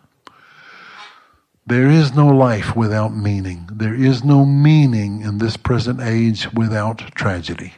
There 1.72 1.90
is 1.90 2.14
no 2.14 2.28
life 2.28 2.76
without 2.76 3.16
meaning. 3.16 3.70
There 3.72 3.96
is 3.96 4.26
no 4.26 4.44
meaning 4.44 5.22
in 5.22 5.38
this 5.38 5.56
present 5.56 6.02
age 6.02 6.52
without 6.52 6.98
tragedy. 7.16 7.76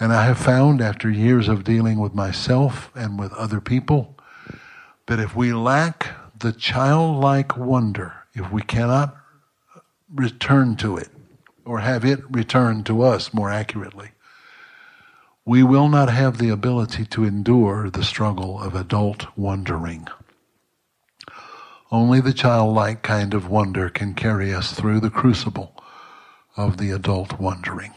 And 0.00 0.12
I 0.12 0.24
have 0.24 0.38
found 0.38 0.80
after 0.80 1.08
years 1.08 1.46
of 1.46 1.62
dealing 1.62 2.00
with 2.00 2.16
myself 2.16 2.90
and 2.96 3.16
with 3.16 3.32
other 3.34 3.60
people 3.60 4.18
that 5.06 5.20
if 5.20 5.36
we 5.36 5.52
lack 5.52 6.16
the 6.36 6.50
childlike 6.50 7.56
wonder, 7.56 8.12
if 8.34 8.50
we 8.50 8.62
cannot 8.62 9.16
return 10.12 10.74
to 10.78 10.96
it, 10.96 11.10
or 11.64 11.78
have 11.78 12.04
it 12.04 12.24
return 12.28 12.82
to 12.90 13.02
us 13.02 13.32
more 13.32 13.52
accurately, 13.52 14.08
we 15.44 15.62
will 15.62 15.88
not 15.88 16.10
have 16.10 16.38
the 16.38 16.48
ability 16.48 17.04
to 17.04 17.22
endure 17.22 17.88
the 17.88 18.02
struggle 18.02 18.60
of 18.60 18.74
adult 18.74 19.28
wondering. 19.38 20.08
Only 21.94 22.20
the 22.20 22.32
childlike 22.32 23.04
kind 23.04 23.34
of 23.34 23.48
wonder 23.48 23.88
can 23.88 24.14
carry 24.14 24.52
us 24.52 24.72
through 24.72 24.98
the 24.98 25.10
crucible 25.10 25.80
of 26.56 26.76
the 26.76 26.90
adult 26.90 27.38
wondering. 27.38 27.94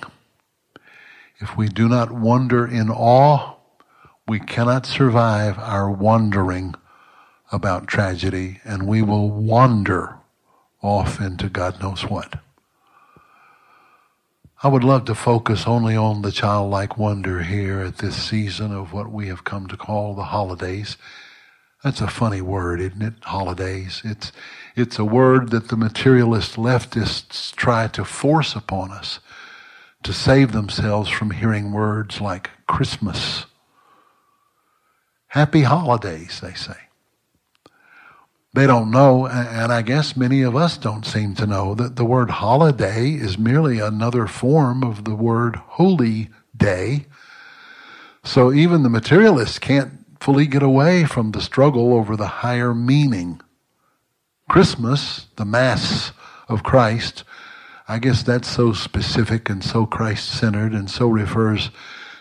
If 1.39 1.57
we 1.57 1.67
do 1.67 1.89
not 1.89 2.11
wonder 2.11 2.63
in 2.63 2.91
awe, 2.91 3.55
we 4.27 4.39
cannot 4.39 4.85
survive 4.85 5.57
our 5.57 5.89
wandering 5.89 6.75
about 7.51 7.87
tragedy 7.87 8.61
and 8.63 8.85
we 8.85 9.01
will 9.01 9.31
wander 9.31 10.17
off 10.83 11.19
into 11.19 11.49
God 11.49 11.81
knows 11.81 12.03
what. 12.03 12.39
I 14.61 14.67
would 14.67 14.83
love 14.83 15.05
to 15.05 15.15
focus 15.15 15.65
only 15.65 15.95
on 15.95 16.21
the 16.21 16.31
childlike 16.31 16.99
wonder 16.99 17.41
here 17.41 17.79
at 17.79 17.97
this 17.97 18.15
season 18.15 18.71
of 18.71 18.93
what 18.93 19.11
we 19.11 19.27
have 19.29 19.43
come 19.43 19.65
to 19.69 19.75
call 19.75 20.13
the 20.13 20.25
holidays. 20.25 20.97
That's 21.83 22.01
a 22.01 22.07
funny 22.07 22.41
word, 22.41 22.81
isn't 22.81 23.01
it? 23.01 23.13
Holidays. 23.23 24.01
It's, 24.03 24.31
it's 24.75 24.97
a 24.97 25.05
word 25.05 25.51
that 25.51 25.69
the 25.69 25.77
materialist 25.77 26.55
leftists 26.55 27.55
try 27.55 27.87
to 27.89 28.03
force 28.03 28.55
upon 28.55 28.91
us 28.91 29.19
to 30.03 30.13
save 30.13 30.51
themselves 30.51 31.09
from 31.09 31.31
hearing 31.31 31.71
words 31.71 32.19
like 32.19 32.49
Christmas. 32.67 33.45
Happy 35.27 35.61
holidays, 35.61 36.39
they 36.41 36.53
say. 36.53 36.77
They 38.53 38.65
don't 38.65 38.89
know, 38.89 39.27
and 39.27 39.71
I 39.71 39.83
guess 39.83 40.17
many 40.17 40.41
of 40.41 40.55
us 40.55 40.77
don't 40.77 41.05
seem 41.05 41.35
to 41.35 41.45
know, 41.45 41.75
that 41.75 41.95
the 41.95 42.05
word 42.05 42.31
holiday 42.31 43.11
is 43.11 43.37
merely 43.37 43.79
another 43.79 44.25
form 44.25 44.83
of 44.83 45.03
the 45.03 45.13
word 45.13 45.57
holy 45.57 46.29
day. 46.55 47.05
So 48.23 48.51
even 48.51 48.81
the 48.81 48.89
materialists 48.89 49.59
can't 49.59 49.96
fully 50.19 50.47
get 50.47 50.63
away 50.63 51.05
from 51.05 51.31
the 51.31 51.41
struggle 51.41 51.93
over 51.93 52.15
the 52.15 52.27
higher 52.27 52.73
meaning. 52.73 53.41
Christmas, 54.49 55.27
the 55.35 55.45
Mass 55.45 56.11
of 56.47 56.63
Christ, 56.63 57.23
I 57.87 57.99
guess 57.99 58.23
that's 58.23 58.49
so 58.49 58.73
specific 58.73 59.49
and 59.49 59.63
so 59.63 59.85
Christ 59.85 60.29
centered 60.29 60.73
and 60.73 60.89
so 60.89 61.07
refers 61.07 61.69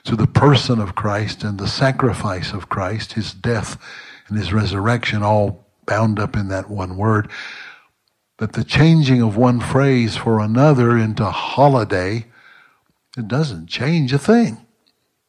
to 0.04 0.14
the 0.14 0.26
person 0.26 0.80
of 0.80 0.94
Christ 0.94 1.42
and 1.42 1.58
the 1.58 1.66
sacrifice 1.66 2.52
of 2.52 2.68
Christ, 2.68 3.14
his 3.14 3.32
death 3.32 3.76
and 4.28 4.38
his 4.38 4.52
resurrection, 4.52 5.22
all 5.22 5.66
bound 5.84 6.18
up 6.20 6.36
in 6.36 6.48
that 6.48 6.70
one 6.70 6.96
word. 6.96 7.28
But 8.36 8.52
the 8.52 8.64
changing 8.64 9.22
of 9.22 9.36
one 9.36 9.60
phrase 9.60 10.16
for 10.16 10.40
another 10.40 10.96
into 10.96 11.24
holiday, 11.24 12.26
it 13.16 13.26
doesn't 13.26 13.68
change 13.68 14.12
a 14.12 14.18
thing. 14.18 14.65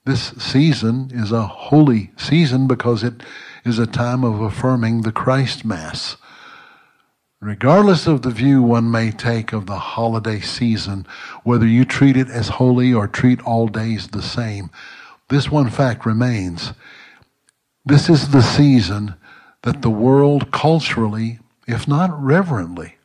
This 0.07 0.29
season 0.37 1.11
is 1.13 1.33
a 1.33 1.45
holy 1.45 2.11
season 2.15 2.65
because 2.65 3.03
it 3.03 3.15
is 3.65 3.77
a 3.77 3.85
time 3.85 4.23
of 4.23 4.39
affirming 4.39 5.01
the 5.01 5.11
Christ 5.11 5.65
Mass. 5.65 6.15
Regardless 7.41 8.07
of 8.07 8.21
the 8.21 8.29
view 8.29 8.61
one 8.61 8.89
may 8.89 9.11
take 9.11 9.51
of 9.51 9.65
the 9.65 9.79
holiday 9.79 10.39
season, 10.39 11.05
whether 11.43 11.67
you 11.67 11.83
treat 11.83 12.15
it 12.15 12.29
as 12.29 12.47
holy 12.47 12.93
or 12.93 13.05
treat 13.05 13.41
all 13.41 13.67
days 13.67 14.07
the 14.07 14.21
same, 14.21 14.69
this 15.27 15.51
one 15.51 15.69
fact 15.69 16.05
remains. 16.05 16.71
This 17.83 18.07
is 18.07 18.29
the 18.29 18.41
season 18.41 19.15
that 19.63 19.81
the 19.81 19.89
world 19.89 20.53
culturally, 20.53 21.39
if 21.67 21.85
not 21.85 22.17
reverently, 22.17 22.95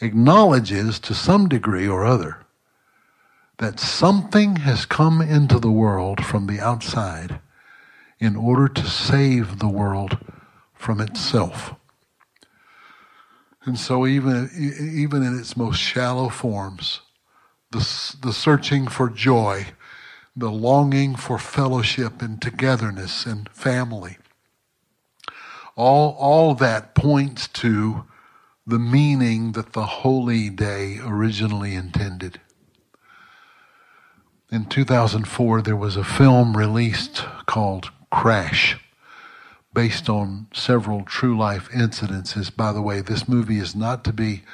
acknowledges 0.00 1.00
to 1.00 1.12
some 1.12 1.48
degree 1.48 1.88
or 1.88 2.04
other 2.04 2.45
that 3.58 3.80
something 3.80 4.56
has 4.56 4.84
come 4.84 5.20
into 5.20 5.58
the 5.58 5.70
world 5.70 6.24
from 6.24 6.46
the 6.46 6.60
outside 6.60 7.40
in 8.18 8.36
order 8.36 8.68
to 8.68 8.86
save 8.86 9.58
the 9.58 9.68
world 9.68 10.18
from 10.74 11.00
itself. 11.00 11.74
And 13.64 13.78
so, 13.78 14.06
even, 14.06 14.50
even 14.56 15.22
in 15.22 15.38
its 15.38 15.56
most 15.56 15.80
shallow 15.80 16.28
forms, 16.28 17.00
the, 17.72 17.78
the 18.22 18.32
searching 18.32 18.86
for 18.86 19.10
joy, 19.10 19.66
the 20.36 20.50
longing 20.50 21.16
for 21.16 21.38
fellowship 21.38 22.22
and 22.22 22.40
togetherness 22.40 23.26
and 23.26 23.48
family, 23.48 24.18
all, 25.74 26.16
all 26.18 26.54
that 26.54 26.94
points 26.94 27.48
to 27.48 28.04
the 28.66 28.78
meaning 28.78 29.52
that 29.52 29.72
the 29.72 29.86
holy 29.86 30.48
day 30.48 30.98
originally 31.02 31.74
intended. 31.74 32.40
In 34.50 34.66
2004, 34.66 35.60
there 35.62 35.74
was 35.74 35.96
a 35.96 36.04
film 36.04 36.56
released 36.56 37.24
called 37.46 37.90
Crash 38.12 38.78
based 39.74 40.08
on 40.08 40.46
several 40.54 41.02
true 41.02 41.36
life 41.36 41.68
incidences. 41.70 42.54
By 42.54 42.72
the 42.72 42.80
way, 42.80 43.00
this 43.00 43.28
movie 43.28 43.58
is 43.58 43.74
not 43.74 44.04
to 44.04 44.12
be 44.12 44.44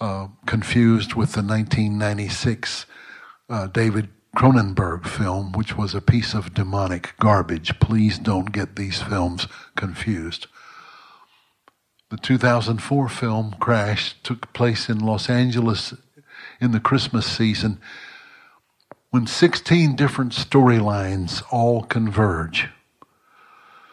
uh, 0.00 0.26
confused 0.46 1.14
with 1.14 1.32
the 1.32 1.42
1996 1.42 2.86
uh, 3.48 3.68
David 3.68 4.08
Cronenberg 4.36 5.06
film, 5.06 5.52
which 5.52 5.76
was 5.76 5.94
a 5.94 6.00
piece 6.00 6.34
of 6.34 6.52
demonic 6.52 7.14
garbage. 7.20 7.78
Please 7.78 8.18
don't 8.18 8.50
get 8.50 8.74
these 8.74 9.00
films 9.00 9.46
confused. 9.76 10.48
The 12.10 12.16
2004 12.16 13.08
film 13.08 13.54
Crash 13.60 14.16
took 14.24 14.52
place 14.52 14.88
in 14.88 14.98
Los 14.98 15.30
Angeles 15.30 15.94
in 16.60 16.72
the 16.72 16.80
Christmas 16.80 17.24
season 17.24 17.80
when 19.10 19.26
16 19.26 19.96
different 19.96 20.32
storylines 20.32 21.42
all 21.50 21.82
converge 21.82 22.68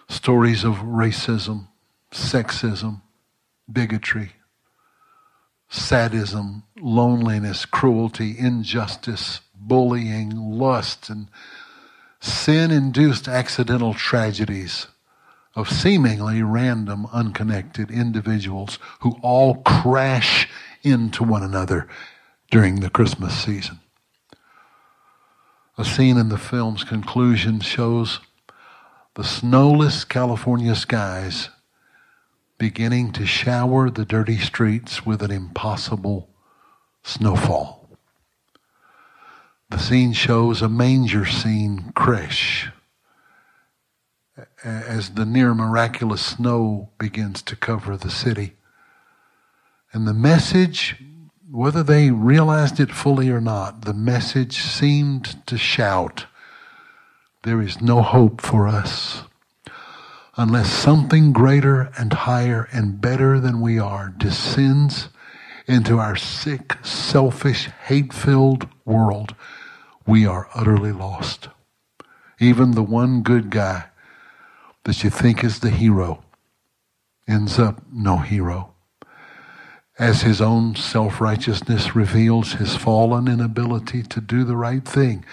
stories 0.07 0.63
of 0.63 0.75
racism, 0.75 1.67
sexism, 2.12 3.01
bigotry, 3.72 4.34
sadism, 5.69 6.63
loneliness, 6.77 7.65
cruelty, 7.65 8.36
injustice, 8.38 9.41
bullying, 9.55 10.29
lust, 10.36 11.10
and 11.10 11.27
sin 12.19 12.72
induced 12.72 13.27
accidental 13.27 13.93
tragedies 13.93 14.88
of 15.55 15.69
seemingly 15.69 16.43
random, 16.43 17.07
unconnected 17.13 17.89
individuals 17.89 18.77
who 19.00 19.17
all 19.22 19.55
crash 19.63 20.48
into 20.84 21.24
one 21.24 21.41
another 21.41 21.88
during 22.51 22.81
the 22.81 22.89
Christmas 22.89 23.34
season. 23.36 23.79
A 25.77 25.84
scene 25.84 26.17
in 26.17 26.29
the 26.29 26.38
film's 26.38 26.86
conclusion 26.86 27.60
shows 27.60 28.22
the 29.15 29.25
snowless 29.25 30.05
California 30.05 30.74
skies 30.74 31.50
beginning 32.58 33.12
to 33.12 33.25
shower 33.25 33.89
the 33.89 34.05
dirty 34.05 34.38
streets 34.38 35.05
with 35.05 35.22
an 35.22 35.32
impossible 35.32 36.29
snowfall. 37.03 37.90
The 39.70 39.77
scene 39.77 40.14
shows 40.14 40.61
a 40.61 40.70
manger 40.70 41.25
scene 41.25 41.92
crash 41.94 42.70
as 44.64 45.11
the 45.11 45.25
near 45.25 45.53
miraculous 45.53 46.22
snow 46.22 46.90
begins 46.98 47.42
to 47.44 47.55
cover 47.55 47.98
the 47.98 48.09
city. 48.09 48.53
And 49.92 50.07
the 50.07 50.14
message, 50.14 50.96
whether 51.55 51.83
they 51.83 52.11
realized 52.11 52.81
it 52.81 52.91
fully 52.91 53.29
or 53.29 53.39
not, 53.39 53.85
the 53.85 53.94
message 53.94 54.57
seemed 54.57 55.37
to 55.48 55.57
shout 55.57 56.25
there 57.44 57.61
is 57.61 57.79
no 57.79 58.01
hope 58.01 58.41
for 58.41 58.68
us 58.68 59.24
unless 60.35 60.70
something 60.70 61.31
greater 61.31 61.89
and 61.98 62.11
higher 62.11 62.68
and 62.74 63.00
better 63.00 63.39
than 63.39 63.61
we 63.61 63.79
are 63.79 64.13
descends 64.18 65.07
into 65.65 65.98
our 65.98 66.18
sick, 66.18 66.75
selfish, 66.83 67.70
hate 67.85 68.11
filled 68.11 68.68
world. 68.83 69.33
We 70.05 70.25
are 70.25 70.50
utterly 70.53 70.91
lost. 70.91 71.48
Even 72.37 72.72
the 72.72 72.83
one 72.83 73.22
good 73.22 73.50
guy 73.50 73.85
that 74.83 75.05
you 75.05 75.09
think 75.09 75.41
is 75.41 75.59
the 75.59 75.70
hero 75.70 76.22
ends 77.29 77.57
up 77.57 77.81
no 77.89 78.18
hero. 78.18 78.75
As 79.98 80.24
his 80.24 80.42
own 80.42 80.75
self 80.75 81.22
righteousness 81.22 81.96
reveals 81.96 82.53
his 82.53 82.75
fallen 82.75 83.29
inability 83.29 84.03
to 84.03 84.20
do 84.20 84.44
the 84.44 84.58
right 84.58 84.84
thing, 84.84 85.24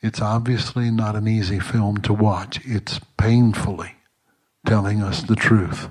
it's 0.00 0.20
obviously 0.20 0.90
not 0.90 1.14
an 1.14 1.28
easy 1.28 1.58
film 1.58 1.98
to 1.98 2.14
watch. 2.14 2.60
It's 2.64 3.00
painfully 3.18 3.96
telling 4.64 5.02
us 5.02 5.22
the 5.22 5.36
truth, 5.36 5.90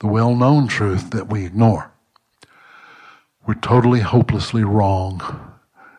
the 0.00 0.06
well 0.06 0.34
known 0.34 0.68
truth 0.68 1.10
that 1.10 1.28
we 1.28 1.44
ignore. 1.44 1.92
We're 3.46 3.54
totally 3.54 4.00
hopelessly 4.00 4.64
wrong. 4.64 5.52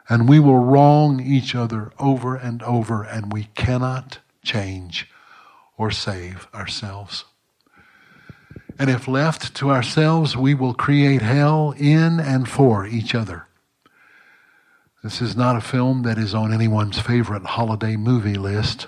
And 0.09 0.27
we 0.27 0.39
will 0.39 0.59
wrong 0.59 1.19
each 1.19 1.53
other 1.53 1.91
over 1.99 2.35
and 2.35 2.63
over, 2.63 3.03
and 3.03 3.31
we 3.31 3.49
cannot 3.55 4.19
change 4.43 5.09
or 5.77 5.91
save 5.91 6.47
ourselves. 6.53 7.25
And 8.79 8.89
if 8.89 9.07
left 9.07 9.55
to 9.55 9.71
ourselves, 9.71 10.37
we 10.37 10.53
will 10.53 10.73
create 10.73 11.21
hell 11.21 11.73
in 11.77 12.19
and 12.19 12.47
for 12.47 12.85
each 12.85 13.15
other. 13.15 13.47
This 15.03 15.21
is 15.21 15.35
not 15.35 15.55
a 15.55 15.61
film 15.61 16.03
that 16.03 16.17
is 16.17 16.35
on 16.35 16.53
anyone's 16.53 16.99
favorite 16.99 17.45
holiday 17.45 17.95
movie 17.95 18.35
list, 18.35 18.87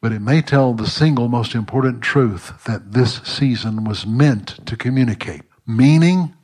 but 0.00 0.12
it 0.12 0.20
may 0.20 0.40
tell 0.40 0.72
the 0.72 0.86
single 0.86 1.28
most 1.28 1.54
important 1.54 2.02
truth 2.02 2.64
that 2.64 2.92
this 2.92 3.16
season 3.22 3.84
was 3.84 4.06
meant 4.06 4.64
to 4.66 4.76
communicate. 4.76 5.42
Meaning 5.66 6.34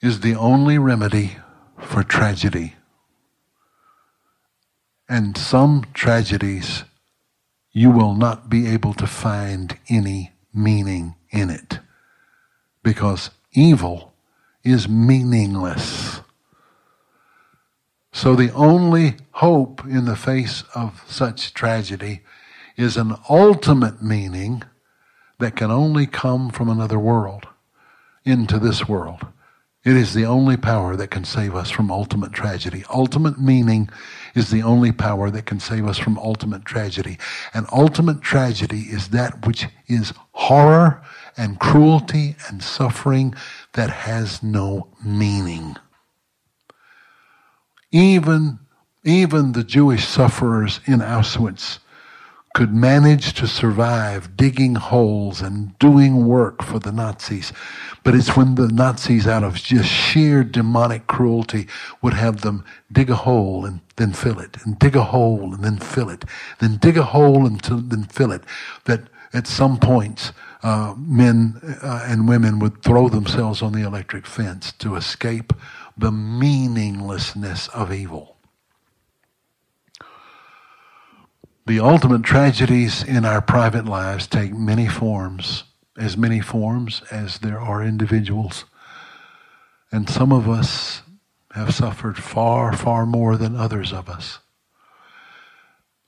is 0.00 0.20
the 0.20 0.34
only 0.34 0.76
remedy 0.78 1.36
for 1.78 2.02
tragedy. 2.02 2.74
And 5.08 5.36
some 5.36 5.86
tragedies, 5.94 6.84
you 7.72 7.90
will 7.90 8.14
not 8.14 8.50
be 8.50 8.66
able 8.66 8.92
to 8.94 9.06
find 9.06 9.78
any 9.88 10.31
meaning 10.54 11.14
in 11.30 11.50
it 11.50 11.80
because 12.82 13.30
evil 13.52 14.12
is 14.64 14.88
meaningless. 14.88 16.20
So 18.12 18.34
the 18.34 18.52
only 18.52 19.16
hope 19.32 19.84
in 19.84 20.04
the 20.04 20.16
face 20.16 20.64
of 20.74 21.02
such 21.06 21.54
tragedy 21.54 22.20
is 22.76 22.96
an 22.96 23.16
ultimate 23.28 24.02
meaning 24.02 24.62
that 25.38 25.56
can 25.56 25.70
only 25.70 26.06
come 26.06 26.50
from 26.50 26.68
another 26.68 26.98
world 26.98 27.48
into 28.24 28.58
this 28.58 28.88
world. 28.88 29.26
It 29.84 29.96
is 29.96 30.14
the 30.14 30.24
only 30.24 30.56
power 30.56 30.94
that 30.94 31.10
can 31.10 31.24
save 31.24 31.56
us 31.56 31.70
from 31.70 31.90
ultimate 31.90 32.32
tragedy. 32.32 32.84
Ultimate 32.92 33.40
meaning 33.40 33.90
is 34.34 34.50
the 34.50 34.62
only 34.62 34.92
power 34.92 35.30
that 35.30 35.46
can 35.46 35.60
save 35.60 35.86
us 35.86 35.98
from 35.98 36.18
ultimate 36.18 36.64
tragedy. 36.64 37.18
And 37.54 37.66
ultimate 37.72 38.20
tragedy 38.20 38.80
is 38.80 39.08
that 39.08 39.46
which 39.46 39.66
is 39.88 40.12
horror 40.32 41.02
and 41.36 41.58
cruelty 41.58 42.36
and 42.48 42.62
suffering 42.62 43.34
that 43.74 43.90
has 43.90 44.42
no 44.42 44.88
meaning. 45.04 45.76
Even, 47.90 48.58
even 49.04 49.52
the 49.52 49.64
Jewish 49.64 50.06
sufferers 50.06 50.80
in 50.86 51.00
Auschwitz 51.00 51.78
could 52.54 52.74
manage 52.74 53.32
to 53.34 53.46
survive 53.46 54.36
digging 54.36 54.74
holes 54.74 55.40
and 55.40 55.78
doing 55.78 56.26
work 56.26 56.62
for 56.62 56.78
the 56.78 56.92
Nazis. 56.92 57.52
But 58.04 58.14
it's 58.14 58.36
when 58.36 58.56
the 58.56 58.68
Nazis, 58.68 59.26
out 59.26 59.42
of 59.42 59.54
just 59.54 59.88
sheer 59.88 60.44
demonic 60.44 61.06
cruelty, 61.06 61.66
would 62.02 62.14
have 62.14 62.42
them 62.42 62.64
dig 62.90 63.08
a 63.08 63.14
hole 63.14 63.64
and 63.64 63.80
then 63.96 64.12
fill 64.12 64.38
it, 64.38 64.56
and 64.64 64.78
dig 64.78 64.96
a 64.96 65.04
hole 65.04 65.54
and 65.54 65.64
then 65.64 65.78
fill 65.78 66.10
it, 66.10 66.24
then 66.58 66.76
dig 66.76 66.98
a 66.98 67.04
hole 67.04 67.46
and 67.46 67.60
then 67.60 68.04
fill 68.04 68.32
it, 68.32 68.42
that 68.84 69.02
at 69.32 69.46
some 69.46 69.78
points, 69.78 70.32
uh, 70.62 70.94
men 70.96 71.58
uh, 71.82 72.04
and 72.06 72.28
women 72.28 72.58
would 72.58 72.82
throw 72.82 73.08
themselves 73.08 73.62
on 73.62 73.72
the 73.72 73.82
electric 73.82 74.26
fence 74.26 74.72
to 74.72 74.94
escape 74.94 75.52
the 75.96 76.12
meaninglessness 76.12 77.68
of 77.68 77.92
evil. 77.92 78.31
The 81.64 81.78
ultimate 81.78 82.24
tragedies 82.24 83.04
in 83.04 83.24
our 83.24 83.40
private 83.40 83.84
lives 83.84 84.26
take 84.26 84.52
many 84.52 84.88
forms, 84.88 85.64
as 85.96 86.16
many 86.16 86.40
forms 86.40 87.02
as 87.10 87.38
there 87.38 87.60
are 87.60 87.84
individuals. 87.84 88.64
And 89.92 90.10
some 90.10 90.32
of 90.32 90.48
us 90.48 91.02
have 91.52 91.74
suffered 91.74 92.16
far, 92.16 92.72
far 92.72 93.06
more 93.06 93.36
than 93.36 93.54
others 93.54 93.92
of 93.92 94.08
us. 94.08 94.40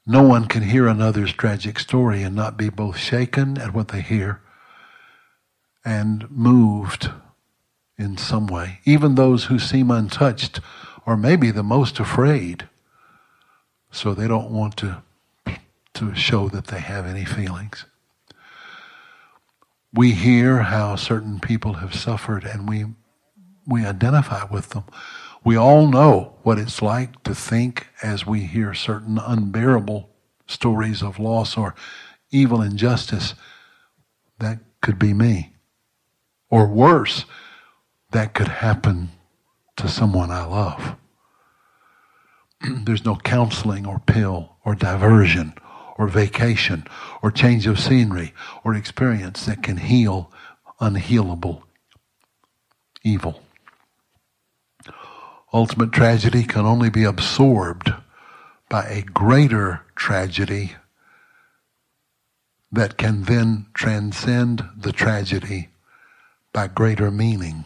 No 0.07 0.23
one 0.23 0.47
can 0.47 0.63
hear 0.63 0.87
another's 0.89 1.33
tragic 1.33 1.79
story 1.79 2.23
and 2.23 2.35
not 2.35 2.57
be 2.57 2.69
both 2.69 2.99
shaken 2.99 3.57
at 3.57 3.73
what 3.73 3.89
they 3.89 4.01
hear 4.01 4.41
and 5.85 6.31
moved 6.31 7.11
in 7.97 8.17
some 8.17 8.47
way. 8.47 8.81
Even 8.85 9.15
those 9.15 9.45
who 9.45 9.59
seem 9.59 9.91
untouched 9.91 10.61
are 11.07 11.17
maybe 11.17 11.51
the 11.51 11.63
most 11.63 12.01
afraid. 12.01 12.69
So 13.91 14.15
they 14.15 14.27
don't 14.27 14.51
want 14.51 14.77
to, 14.79 15.03
to 15.95 16.15
show 16.15 16.49
that 16.49 16.67
they 16.67 16.81
have 16.81 17.07
any 17.07 17.25
feelings. 17.25 17.87
We 19.93 20.13
hear 20.13 20.63
how 20.63 20.97
certain 20.97 21.39
people 21.39 21.75
have 21.75 21.95
suffered 21.95 22.45
and 22.45 22.69
we, 22.69 22.87
we 23.67 23.87
identify 23.87 24.45
with 24.45 24.71
them. 24.71 24.85
We 25.45 25.57
all 25.57 25.87
know 25.87 26.37
what 26.43 26.59
it's 26.59 26.83
like 26.83 27.23
to 27.25 27.35
think 27.35 27.89
as 28.03 28.27
we 28.27 28.41
hear 28.41 28.75
certain 28.75 29.19
unbearable 29.19 30.11
stories 30.47 31.03
of 31.03 31.19
loss 31.19 31.57
or 31.57 31.75
evil 32.31 32.61
injustice. 32.61 33.35
That 34.41 34.59
could 34.81 34.99
be 34.99 35.15
me. 35.15 35.53
Or 36.51 36.67
worse, 36.67 37.25
that 38.11 38.35
could 38.35 38.49
happen 38.49 39.11
to 39.77 39.89
someone 39.89 40.31
I 40.31 40.45
love. 40.45 40.97
There's 42.85 43.05
no 43.05 43.17
counseling 43.17 43.87
or 43.87 44.01
pill 44.01 44.57
or 44.65 44.75
diversion 44.75 45.55
or 45.97 46.09
vacation 46.09 46.85
or 47.23 47.31
change 47.31 47.67
of 47.67 47.79
scenery 47.79 48.33
or 48.65 48.75
experience 48.75 49.47
that 49.47 49.63
can 49.63 49.77
heal 49.77 50.31
unhealable 50.81 51.63
evil 53.03 53.41
ultimate 55.55 55.93
tragedy 55.93 56.43
can 56.43 56.67
only 56.67 56.91
be 56.91 57.05
absorbed 57.05 57.93
by 58.69 58.85
a 58.87 59.03
greater 59.03 59.83
tragedy 59.95 60.75
that 62.73 62.99
can 62.99 63.23
then 63.23 63.67
transcend 63.73 64.65
the 64.77 64.91
tragedy 64.91 65.69
by 66.53 66.67
greater 66.67 67.09
meaning. 67.09 67.65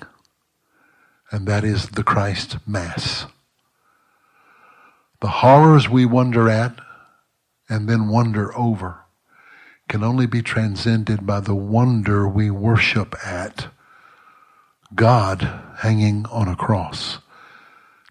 And 1.31 1.47
that 1.49 1.65
is 1.65 1.89
the 1.89 2.03
Christ 2.03 2.59
Mass. 2.67 3.25
The 5.21 5.29
horrors 5.29 5.89
we 5.89 6.05
wonder 6.05 6.51
at 6.51 6.79
and 7.69 7.89
then 7.89 8.09
wonder 8.09 8.57
over 8.57 9.05
can 9.89 10.05
only 10.05 10.27
be 10.27 10.43
transcended 10.43 11.27
by 11.27 11.41
the 11.41 11.55
wonder 11.55 12.29
we 12.29 12.51
worship 12.51 13.15
at 13.25 13.69
God 14.95 15.63
hanging 15.79 16.27
on 16.27 16.49
a 16.49 16.57
cross 16.57 17.19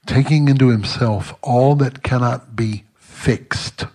taking 0.07 0.47
into 0.47 0.69
himself 0.69 1.35
all 1.43 1.75
that 1.75 2.01
cannot 2.01 2.55
be 2.55 2.85
fixed, 2.95 3.85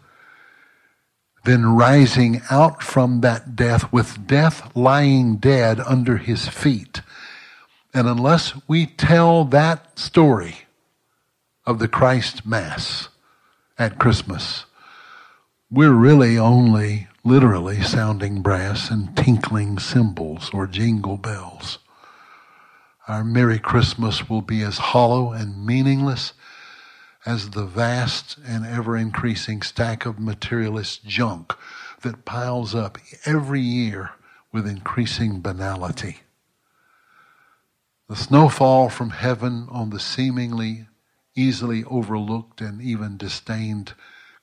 then 1.45 1.67
rising 1.67 2.41
out 2.51 2.83
from 2.83 3.23
that 3.23 3.57
death 3.57 3.93
with 3.93 4.27
death 4.27 4.71
lying 4.77 5.37
dead 5.37 5.81
under 5.81 6.19
his 6.19 6.49
feet. 6.49 7.01
And 7.93 8.07
unless 8.07 8.53
we 8.69 8.87
tell 8.87 9.45
that 9.47 9.99
story 9.99 10.67
of 11.67 11.79
the 11.79 11.89
Christ 11.89 12.47
Mass 12.47 13.09
at 13.79 13.99
Christmas, 13.99 14.67
we're 15.73 15.91
really 15.93 16.39
only 16.39 17.09
literally 17.25 17.81
sounding 17.83 18.43
brass 18.43 18.91
and 18.91 19.17
tinkling 19.17 19.79
cymbals 19.79 20.51
or 20.53 20.67
jingle 20.67 21.17
bells 21.17 21.79
our 23.09 23.25
Merry 23.25 23.59
Christmas 23.59 24.29
will 24.31 24.43
be 24.43 24.63
as 24.63 24.79
hollow 24.79 25.33
and 25.33 25.67
meaningless 25.67 26.35
as 27.27 27.51
the 27.51 27.67
vast 27.67 28.39
and 28.47 28.65
ever 28.65 28.97
increasing 28.97 29.61
stack 29.61 30.07
of 30.07 30.21
materialist 30.21 31.05
junk 31.05 31.53
that 32.03 32.25
piles 32.25 32.75
up 32.75 32.99
every 33.25 33.61
year 33.61 34.11
with 34.53 34.69
increasing 34.69 35.41
banality. 35.41 36.21
The 38.09 38.17
snowfall 38.17 38.89
from 38.89 39.11
heaven 39.11 39.67
on 39.71 39.91
the 39.91 40.01
seemingly 40.01 40.87
easily 41.35 41.83
overlooked 41.85 42.61
and 42.61 42.81
even 42.81 43.17
disdained 43.17 43.95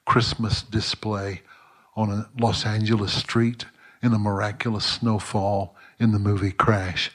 Christmas 0.10 0.64
display 0.64 1.44
on 1.96 2.10
a 2.10 2.30
Los 2.40 2.66
Angeles 2.66 3.14
street 3.14 3.66
in 4.02 4.12
a 4.12 4.18
miraculous 4.18 4.84
snowfall 4.84 5.76
in 6.00 6.14
the 6.14 6.18
movie 6.18 6.52
Crash 6.52 7.12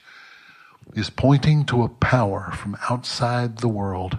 is 0.93 1.09
pointing 1.09 1.65
to 1.65 1.83
a 1.83 1.89
power 1.89 2.53
from 2.53 2.77
outside 2.89 3.57
the 3.57 3.67
world 3.67 4.17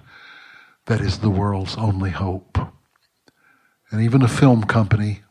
that 0.84 1.00
is 1.00 1.20
the 1.20 1.30
world's 1.30 1.74
only 1.78 2.10
hope. 2.10 2.58
And 3.90 4.02
even 4.02 4.20
a 4.20 4.28
film 4.28 4.64
company 4.64 5.22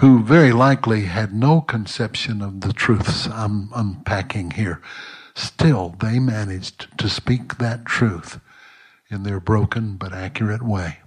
who 0.00 0.22
very 0.22 0.52
likely 0.52 1.06
had 1.06 1.32
no 1.32 1.62
conception 1.62 2.42
of 2.42 2.60
the 2.60 2.74
truths 2.74 3.26
I'm 3.26 3.70
unpacking 3.74 4.50
here, 4.50 4.82
still 5.34 5.96
they 5.98 6.18
managed 6.18 6.98
to 6.98 7.08
speak 7.08 7.56
that 7.56 7.86
truth 7.86 8.38
in 9.08 9.22
their 9.22 9.40
broken 9.40 9.96
but 9.96 10.12
accurate 10.12 10.62
way. 10.62 10.98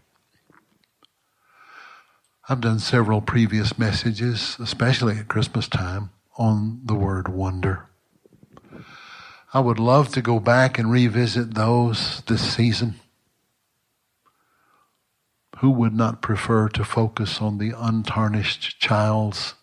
I've 2.51 2.61
done 2.61 2.79
several 2.79 3.21
previous 3.21 3.77
messages, 3.77 4.57
especially 4.59 5.19
at 5.19 5.27
Christmas 5.27 5.67
time, 5.67 6.09
on 6.35 6.81
the 6.83 6.95
word 6.95 7.27
wonder. 7.27 7.85
I 9.53 9.59
would 9.59 9.77
love 9.77 10.09
to 10.13 10.21
go 10.23 10.39
back 10.39 10.79
and 10.79 10.91
revisit 10.91 11.53
those 11.53 12.23
this 12.25 12.55
season. 12.55 12.95
Who 15.59 15.69
would 15.69 15.93
not 15.93 16.23
prefer 16.23 16.69
to 16.69 16.83
focus 16.83 17.39
on 17.39 17.59
the 17.59 17.71
untarnished 17.77 18.79
child's 18.79 19.53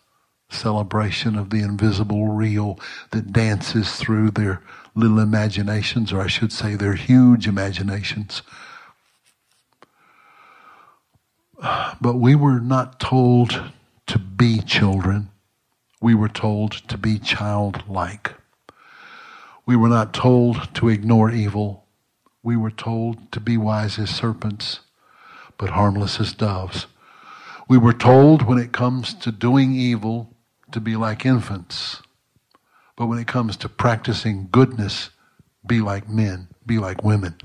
celebration 0.49 1.35
of 1.35 1.49
the 1.49 1.63
invisible 1.63 2.29
real 2.29 2.79
that 3.11 3.33
dances 3.33 3.97
through 3.97 4.31
their 4.31 4.61
little 4.95 5.19
imaginations, 5.19 6.13
or 6.13 6.21
I 6.21 6.27
should 6.27 6.53
say 6.53 6.75
their 6.75 6.93
huge 6.93 7.49
imaginations? 7.49 8.43
But 11.59 12.15
we 12.15 12.35
were 12.35 12.59
not 12.59 12.99
told 12.99 13.71
to 14.07 14.19
be 14.19 14.61
children. 14.61 15.29
We 15.99 16.13
were 16.13 16.29
told 16.29 16.71
to 16.87 16.97
be 16.97 17.17
childlike. 17.17 18.35
We 19.65 19.75
were 19.75 19.89
not 19.89 20.13
told 20.13 20.73
to 20.75 20.89
ignore 20.89 21.31
evil. 21.31 21.85
We 22.43 22.55
were 22.55 22.71
told 22.71 23.31
to 23.31 23.39
be 23.39 23.57
wise 23.57 23.99
as 23.99 24.09
serpents, 24.09 24.81
but 25.57 25.71
harmless 25.71 26.19
as 26.19 26.33
doves. 26.33 26.85
We 27.67 27.77
were 27.77 27.93
told 27.93 28.43
when 28.43 28.59
it 28.59 28.71
comes 28.71 29.13
to 29.15 29.31
doing 29.31 29.73
evil 29.73 30.33
to 30.71 30.79
be 30.79 30.95
like 30.95 31.25
infants. 31.25 32.01
But 32.95 33.07
when 33.07 33.19
it 33.19 33.27
comes 33.27 33.57
to 33.57 33.69
practicing 33.69 34.47
goodness, 34.51 35.09
be 35.65 35.81
like 35.81 36.07
men, 36.07 36.47
be 36.65 36.77
like 36.77 37.03
women. 37.03 37.35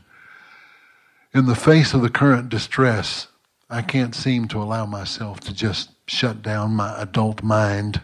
In 1.34 1.46
the 1.46 1.56
face 1.56 1.94
of 1.94 2.02
the 2.02 2.10
current 2.10 2.48
distress, 2.48 3.26
I 3.72 3.80
can't 3.80 4.14
seem 4.14 4.48
to 4.48 4.62
allow 4.62 4.84
myself 4.84 5.40
to 5.40 5.54
just 5.54 5.92
shut 6.06 6.42
down 6.42 6.72
my 6.76 6.94
adult 7.00 7.42
mind 7.42 8.02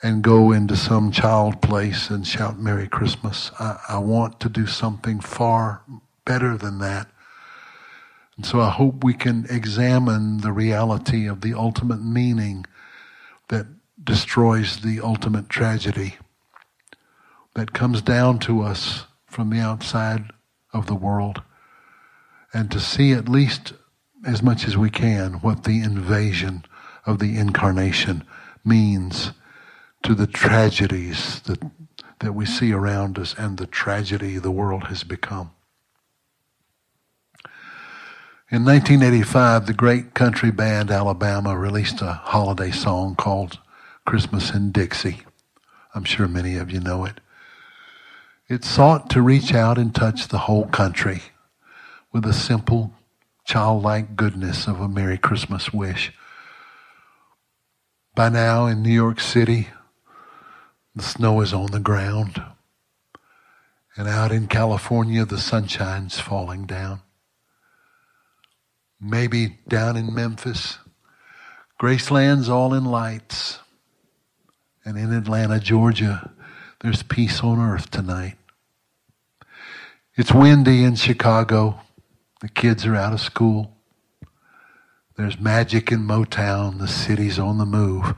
and 0.00 0.22
go 0.22 0.52
into 0.52 0.76
some 0.76 1.10
child 1.10 1.60
place 1.60 2.08
and 2.08 2.24
shout 2.24 2.56
Merry 2.56 2.86
Christmas. 2.86 3.50
I, 3.58 3.80
I 3.88 3.98
want 3.98 4.38
to 4.38 4.48
do 4.48 4.68
something 4.68 5.18
far 5.18 5.82
better 6.24 6.56
than 6.56 6.78
that. 6.78 7.08
And 8.36 8.46
so 8.46 8.60
I 8.60 8.70
hope 8.70 9.02
we 9.02 9.12
can 9.12 9.44
examine 9.50 10.38
the 10.38 10.52
reality 10.52 11.26
of 11.26 11.40
the 11.40 11.52
ultimate 11.52 12.00
meaning 12.00 12.64
that 13.48 13.66
destroys 14.02 14.82
the 14.82 15.00
ultimate 15.00 15.48
tragedy 15.48 16.14
that 17.54 17.72
comes 17.72 18.02
down 18.02 18.38
to 18.38 18.62
us 18.62 19.06
from 19.26 19.50
the 19.50 19.58
outside 19.58 20.30
of 20.72 20.86
the 20.86 20.94
world 20.94 21.42
and 22.54 22.70
to 22.70 22.78
see 22.78 23.10
at 23.12 23.28
least 23.28 23.72
as 24.26 24.42
much 24.42 24.66
as 24.66 24.76
we 24.76 24.90
can 24.90 25.34
what 25.34 25.64
the 25.64 25.82
invasion 25.82 26.64
of 27.06 27.18
the 27.18 27.36
incarnation 27.36 28.24
means 28.64 29.32
to 30.02 30.14
the 30.14 30.26
tragedies 30.26 31.40
that, 31.40 31.62
that 32.20 32.32
we 32.32 32.44
see 32.44 32.72
around 32.72 33.18
us 33.18 33.34
and 33.38 33.58
the 33.58 33.66
tragedy 33.66 34.38
the 34.38 34.50
world 34.50 34.84
has 34.84 35.04
become. 35.04 35.50
In 38.52 38.64
1985, 38.64 39.66
the 39.66 39.72
great 39.72 40.12
country 40.12 40.50
band 40.50 40.90
Alabama 40.90 41.56
released 41.56 42.02
a 42.02 42.12
holiday 42.12 42.72
song 42.72 43.14
called 43.14 43.58
Christmas 44.04 44.52
in 44.52 44.72
Dixie. 44.72 45.22
I'm 45.94 46.02
sure 46.02 46.26
many 46.26 46.56
of 46.56 46.70
you 46.70 46.80
know 46.80 47.04
it. 47.04 47.20
It 48.48 48.64
sought 48.64 49.08
to 49.10 49.22
reach 49.22 49.54
out 49.54 49.78
and 49.78 49.94
touch 49.94 50.26
the 50.26 50.38
whole 50.38 50.66
country 50.66 51.22
with 52.12 52.26
a 52.26 52.32
simple, 52.32 52.92
childlike 53.50 54.14
goodness 54.14 54.68
of 54.68 54.80
a 54.80 54.86
Merry 54.86 55.18
Christmas 55.18 55.72
wish 55.72 56.12
By 58.14 58.28
now 58.28 58.66
in 58.66 58.80
New 58.80 58.92
York 58.92 59.18
City, 59.18 59.66
the 60.94 61.02
snow 61.02 61.40
is 61.40 61.52
on 61.52 61.72
the 61.72 61.80
ground. 61.80 62.40
And 63.96 64.06
out 64.06 64.30
in 64.30 64.46
California, 64.46 65.24
the 65.24 65.36
sunshine's 65.36 66.20
falling 66.20 66.64
down. 66.66 67.00
Maybe 69.00 69.58
down 69.66 69.96
in 69.96 70.14
Memphis, 70.14 70.78
Graceland's 71.76 72.48
all 72.48 72.72
in 72.72 72.84
lights. 72.84 73.58
And 74.84 74.96
in 74.96 75.12
Atlanta, 75.12 75.58
Georgia, 75.58 76.30
there's 76.82 77.02
peace 77.02 77.40
on 77.40 77.58
earth 77.58 77.90
tonight. 77.90 78.36
It's 80.14 80.32
windy 80.32 80.84
in 80.84 80.94
Chicago. 80.94 81.80
The 82.40 82.48
kids 82.48 82.86
are 82.86 82.96
out 82.96 83.12
of 83.12 83.20
school. 83.20 83.76
There's 85.16 85.38
magic 85.38 85.92
in 85.92 86.00
Motown. 86.00 86.78
The 86.78 86.88
city's 86.88 87.38
on 87.38 87.58
the 87.58 87.66
move. 87.66 88.14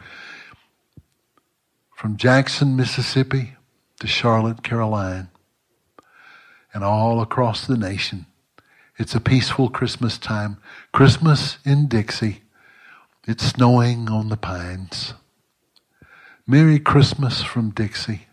From 1.96 2.16
Jackson, 2.16 2.76
Mississippi 2.76 3.54
to 4.00 4.06
Charlotte, 4.06 4.62
Carolina, 4.62 5.30
and 6.72 6.84
all 6.84 7.20
across 7.20 7.66
the 7.66 7.76
nation, 7.76 8.26
it's 8.96 9.14
a 9.14 9.20
peaceful 9.20 9.68
Christmas 9.68 10.18
time. 10.18 10.58
Christmas 10.92 11.58
in 11.64 11.88
Dixie. 11.88 12.42
It's 13.26 13.44
snowing 13.44 14.08
on 14.08 14.28
the 14.28 14.36
pines. 14.36 15.14
Merry 16.46 16.78
Christmas 16.78 17.42
from 17.42 17.70
Dixie 17.70 18.26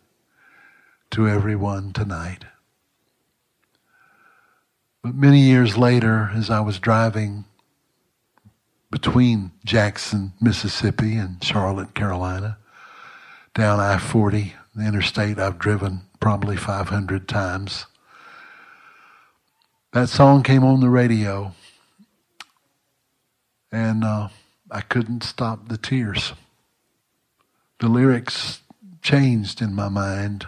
to 1.12 1.28
everyone 1.28 1.94
tonight. 1.94 2.46
But 5.02 5.16
many 5.16 5.40
years 5.40 5.78
later, 5.78 6.32
as 6.34 6.50
I 6.50 6.60
was 6.60 6.78
driving 6.78 7.46
between 8.92 9.52
Jackson, 9.64 10.34
Mississippi 10.42 11.16
and 11.16 11.42
Charlotte, 11.44 11.94
Carolina, 11.94 12.58
down 13.54 13.80
I 13.80 13.98
40, 13.98 14.54
the 14.76 14.86
interstate 14.86 15.40
I've 15.40 15.58
driven 15.58 16.02
probably 16.20 16.58
500 16.58 17.28
times. 17.30 17.86
That 19.94 20.10
song 20.10 20.44
came 20.44 20.64
on 20.64 20.82
the 20.82 20.90
radio, 20.90 21.54
and 23.72 24.04
uh, 24.04 24.28
I 24.70 24.82
couldn't 24.82 25.24
stop 25.24 25.70
the 25.70 25.78
tears. 25.78 26.34
The 27.80 27.88
lyrics 27.88 28.62
changed 29.02 29.62
in 29.62 29.74
my 29.74 29.88
mind, 29.88 30.46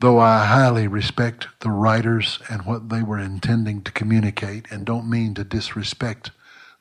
though 0.00 0.18
I 0.18 0.46
highly 0.46 0.86
respect 0.86 1.48
the 1.60 1.70
writers 1.70 2.40
and 2.50 2.64
what 2.64 2.88
they 2.88 3.02
were 3.02 3.18
intending 3.18 3.82
to 3.82 3.92
communicate 3.92 4.66
and 4.70 4.86
don't 4.86 5.08
mean 5.08 5.34
to 5.34 5.44
disrespect 5.44 6.30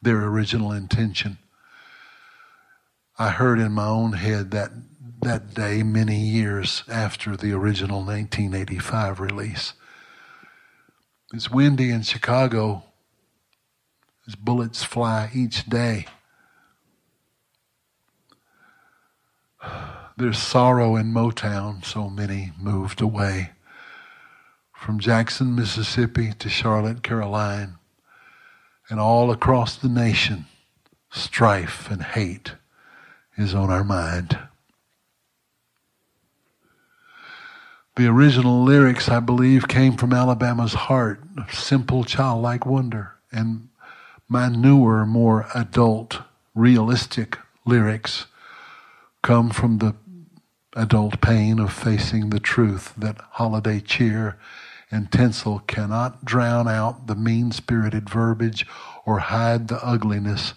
their 0.02 0.26
original 0.26 0.72
intention. 0.72 1.38
I 3.18 3.32
heard 3.32 3.60
in 3.60 3.74
my 3.74 3.88
own 3.88 4.14
head 4.14 4.52
that 4.52 4.72
that 5.22 5.54
day 5.54 5.84
many 5.84 6.18
years 6.18 6.84
after 6.88 7.36
the 7.36 7.52
original 7.52 8.06
1985 8.06 9.20
release. 9.20 9.74
It's 11.34 11.52
windy 11.52 11.90
in 11.92 12.04
Chicago 12.04 12.84
as 14.26 14.36
bullets 14.36 14.84
fly 14.86 15.30
each 15.34 15.66
day. 15.66 16.06
There's 20.20 20.38
sorrow 20.38 20.98
in 20.98 21.14
Motown, 21.14 21.86
so 21.86 22.10
many 22.10 22.52
moved 22.60 23.00
away. 23.00 23.52
From 24.74 25.00
Jackson, 25.00 25.56
Mississippi 25.56 26.34
to 26.40 26.50
Charlotte, 26.50 27.04
Carolina, 27.04 27.80
and 28.90 29.00
all 29.00 29.32
across 29.32 29.78
the 29.78 29.88
nation, 29.88 30.46
strife 31.10 31.90
and 31.90 32.04
hate 32.04 32.56
is 33.38 33.56
on 33.56 33.70
our 33.70 33.86
mind. 33.86 34.38
The 37.96 38.08
original 38.08 38.62
lyrics, 38.62 39.08
I 39.08 39.22
believe, 39.22 39.70
came 39.70 39.96
from 39.96 40.12
Alabama's 40.12 40.74
heart, 40.74 41.24
of 41.38 41.54
simple 41.54 42.04
childlike 42.04 42.66
wonder. 42.66 43.14
And 43.32 43.70
my 44.28 44.50
newer, 44.50 45.06
more 45.06 45.48
adult, 45.56 46.20
realistic 46.54 47.38
lyrics 47.66 48.26
come 49.22 49.50
from 49.50 49.78
the 49.78 49.96
adult 50.80 51.20
pain 51.22 51.60
of 51.60 51.74
facing 51.74 52.30
the 52.30 52.40
truth 52.40 52.94
that 52.98 53.20
holiday 53.32 53.80
cheer 53.80 54.38
and 54.92 55.12
tinsel 55.12 55.60
cannot 55.60 56.26
drown 56.26 56.68
out 56.68 57.08
the 57.08 57.16
mean 57.16 57.52
spirited 57.52 58.10
verbiage 58.10 58.66
or 59.06 59.20
hide 59.20 59.68
the 59.68 59.86
ugliness 59.86 60.54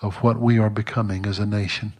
of 0.00 0.16
what 0.16 0.40
we 0.40 0.58
are 0.58 0.70
becoming 0.70 1.26
as 1.26 1.38
a 1.38 1.46
nation. 1.46 1.92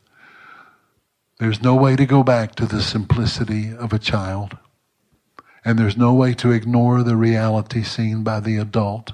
There's 1.39 1.63
no 1.63 1.75
way 1.75 1.97
to 1.97 2.07
go 2.07 2.23
back 2.23 2.55
to 2.57 2.67
the 2.67 2.81
simplicity 2.81 3.75
of 3.75 3.93
a 3.93 3.99
child. 3.99 4.57
And 5.65 5.79
there's 5.79 5.97
no 5.97 6.15
way 6.15 6.35
to 6.35 6.53
ignore 6.53 7.03
the 7.03 7.17
reality 7.17 7.83
seen 7.83 8.23
by 8.23 8.41
the 8.41 8.57
adult. 8.57 9.13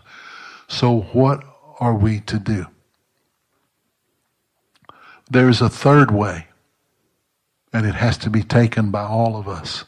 So, 0.69 1.01
what 1.13 1.43
are 1.79 1.95
we 1.95 2.21
to 2.21 2.39
do? 2.39 2.67
There's 5.31 5.63
a 5.63 5.69
third 5.69 6.11
way, 6.11 6.49
and 7.73 7.87
it 7.87 7.95
has 7.95 8.19
to 8.19 8.31
be 8.31 8.43
taken 8.43 8.91
by 8.91 9.03
all 9.03 9.37
of 9.37 9.49
us. 9.49 9.85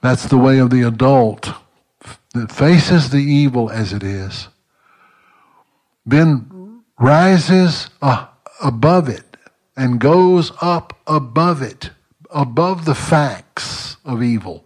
That's 0.00 0.26
the 0.26 0.38
way 0.38 0.58
of 0.58 0.70
the 0.70 0.82
adult 0.82 1.52
that 2.34 2.52
faces 2.52 3.10
the 3.10 3.18
evil 3.18 3.70
as 3.70 3.92
it 3.92 4.02
is, 4.02 4.48
then 6.06 6.82
rises 6.98 7.90
uh, 8.00 8.26
above 8.62 9.08
it 9.08 9.36
and 9.76 10.00
goes 10.00 10.52
up 10.60 10.98
above 11.06 11.62
it, 11.62 11.90
above 12.30 12.84
the 12.84 12.94
facts 12.94 13.96
of 14.04 14.22
evil, 14.22 14.64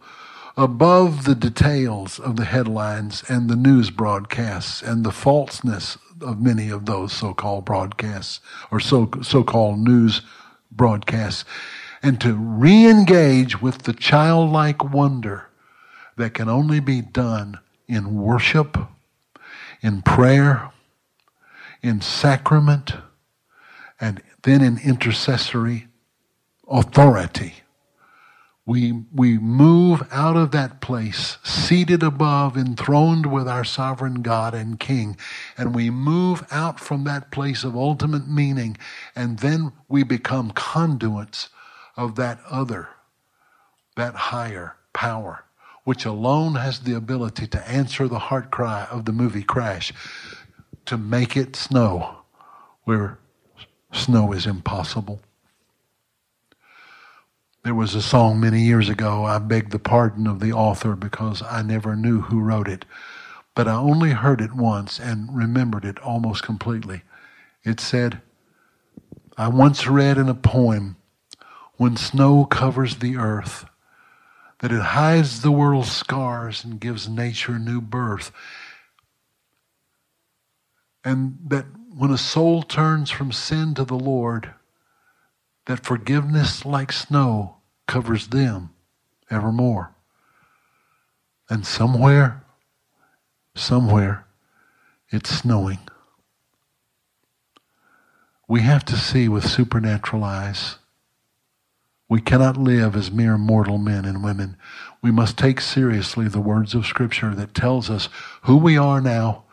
above 0.56 1.24
the 1.24 1.34
details 1.34 2.18
of 2.18 2.36
the 2.36 2.44
headlines 2.44 3.22
and 3.28 3.48
the 3.48 3.56
news 3.56 3.90
broadcasts 3.90 4.82
and 4.82 5.04
the 5.04 5.12
falseness 5.12 5.96
of 6.20 6.40
many 6.40 6.68
of 6.70 6.86
those 6.86 7.12
so-called 7.12 7.64
broadcasts 7.64 8.40
or 8.70 8.78
so, 8.78 9.10
so-called 9.22 9.78
news 9.78 10.22
broadcasts 10.76 11.44
and 12.02 12.20
to 12.20 12.34
re-engage 12.34 13.62
with 13.62 13.82
the 13.82 13.92
childlike 13.92 14.82
wonder 14.82 15.48
that 16.16 16.34
can 16.34 16.48
only 16.48 16.80
be 16.80 17.00
done 17.00 17.58
in 17.86 18.14
worship, 18.20 18.76
in 19.82 20.02
prayer, 20.02 20.70
in 21.82 22.00
sacrament, 22.00 22.94
and 24.00 24.22
then 24.42 24.62
in 24.62 24.78
intercessory 24.78 25.86
authority. 26.68 27.61
We, 28.64 28.92
we 29.12 29.38
move 29.38 30.06
out 30.12 30.36
of 30.36 30.52
that 30.52 30.80
place, 30.80 31.38
seated 31.42 32.02
above, 32.02 32.56
enthroned 32.56 33.26
with 33.26 33.48
our 33.48 33.64
sovereign 33.64 34.22
God 34.22 34.54
and 34.54 34.78
King, 34.78 35.16
and 35.58 35.74
we 35.74 35.90
move 35.90 36.46
out 36.50 36.78
from 36.78 37.02
that 37.04 37.32
place 37.32 37.64
of 37.64 37.74
ultimate 37.74 38.28
meaning, 38.28 38.76
and 39.16 39.40
then 39.40 39.72
we 39.88 40.04
become 40.04 40.52
conduits 40.52 41.48
of 41.96 42.14
that 42.14 42.38
other, 42.48 42.88
that 43.96 44.14
higher 44.14 44.76
power, 44.92 45.44
which 45.82 46.04
alone 46.04 46.54
has 46.54 46.80
the 46.80 46.94
ability 46.94 47.48
to 47.48 47.68
answer 47.68 48.06
the 48.06 48.20
heart 48.20 48.52
cry 48.52 48.86
of 48.90 49.06
the 49.06 49.12
movie 49.12 49.42
Crash, 49.42 49.92
to 50.86 50.96
make 50.96 51.36
it 51.36 51.56
snow 51.56 52.18
where 52.84 53.18
snow 53.92 54.32
is 54.32 54.46
impossible. 54.46 55.20
There 57.64 57.74
was 57.76 57.94
a 57.94 58.02
song 58.02 58.40
many 58.40 58.62
years 58.62 58.88
ago. 58.88 59.24
I 59.24 59.38
beg 59.38 59.70
the 59.70 59.78
pardon 59.78 60.26
of 60.26 60.40
the 60.40 60.52
author 60.52 60.96
because 60.96 61.42
I 61.42 61.62
never 61.62 61.94
knew 61.94 62.22
who 62.22 62.40
wrote 62.40 62.66
it, 62.66 62.84
but 63.54 63.68
I 63.68 63.74
only 63.74 64.10
heard 64.10 64.40
it 64.40 64.52
once 64.52 64.98
and 64.98 65.32
remembered 65.32 65.84
it 65.84 66.00
almost 66.00 66.42
completely. 66.42 67.02
It 67.62 67.78
said, 67.78 68.20
I 69.36 69.46
once 69.46 69.86
read 69.86 70.18
in 70.18 70.28
a 70.28 70.34
poem 70.34 70.96
when 71.76 71.96
snow 71.96 72.46
covers 72.46 72.96
the 72.96 73.16
earth, 73.16 73.64
that 74.58 74.72
it 74.72 74.82
hides 74.82 75.42
the 75.42 75.52
world's 75.52 75.92
scars 75.92 76.64
and 76.64 76.80
gives 76.80 77.08
nature 77.08 77.60
new 77.60 77.80
birth. 77.80 78.32
And 81.04 81.38
that 81.46 81.66
when 81.94 82.10
a 82.10 82.18
soul 82.18 82.64
turns 82.64 83.10
from 83.10 83.30
sin 83.30 83.74
to 83.74 83.84
the 83.84 83.94
Lord, 83.94 84.52
that 85.66 85.84
forgiveness 85.84 86.64
like 86.64 86.92
snow 86.92 87.56
covers 87.86 88.28
them 88.28 88.70
evermore. 89.30 89.94
And 91.48 91.66
somewhere, 91.66 92.42
somewhere, 93.54 94.26
it's 95.10 95.30
snowing. 95.30 95.80
We 98.48 98.60
have 98.60 98.84
to 98.86 98.96
see 98.96 99.28
with 99.28 99.48
supernatural 99.48 100.24
eyes 100.24 100.76
we 102.12 102.20
cannot 102.20 102.58
live 102.58 102.94
as 102.94 103.10
mere 103.10 103.38
mortal 103.38 103.78
men 103.78 104.04
and 104.04 104.22
women. 104.22 104.58
We 105.00 105.10
must 105.10 105.38
take 105.38 105.62
seriously 105.62 106.28
the 106.28 106.42
words 106.42 106.74
of 106.74 106.84
Scripture 106.84 107.34
that 107.34 107.54
tells 107.54 107.88
us 107.88 108.10
who 108.42 108.58
we 108.58 108.76
are 108.76 109.00
now, 109.00 109.44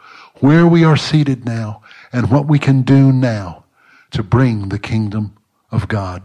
where 0.42 0.68
we 0.68 0.84
are 0.84 0.98
seated 0.98 1.46
now, 1.46 1.82
and 2.12 2.30
what 2.30 2.48
we 2.48 2.60
can 2.60 2.82
do 2.82 3.14
now 3.14 3.64
to 4.12 4.24
bring 4.24 4.68
the 4.68 4.78
kingdom 4.78 5.38
of 5.72 5.88
God 5.88 6.24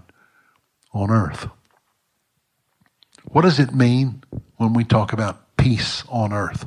on 0.93 1.11
earth. 1.11 1.49
What 3.25 3.43
does 3.43 3.59
it 3.59 3.75
mean 3.75 4.23
when 4.57 4.75
we 4.75 4.85
talk 4.85 5.13
about 5.13 5.57
peace 5.57 6.05
on 6.09 6.33
earth? 6.33 6.67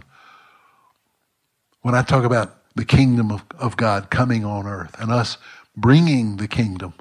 When 1.82 1.96
I 1.96 2.02
talk 2.02 2.24
about 2.24 2.58
the 2.76 2.86
kingdom 2.86 3.32
of, 3.32 3.44
of 3.60 3.78
God 3.78 4.10
coming 4.10 4.44
on 4.44 4.66
earth 4.66 4.96
and 5.00 5.12
us 5.12 5.38
bringing 5.76 6.38
the 6.38 6.48
kingdom, 6.48 6.94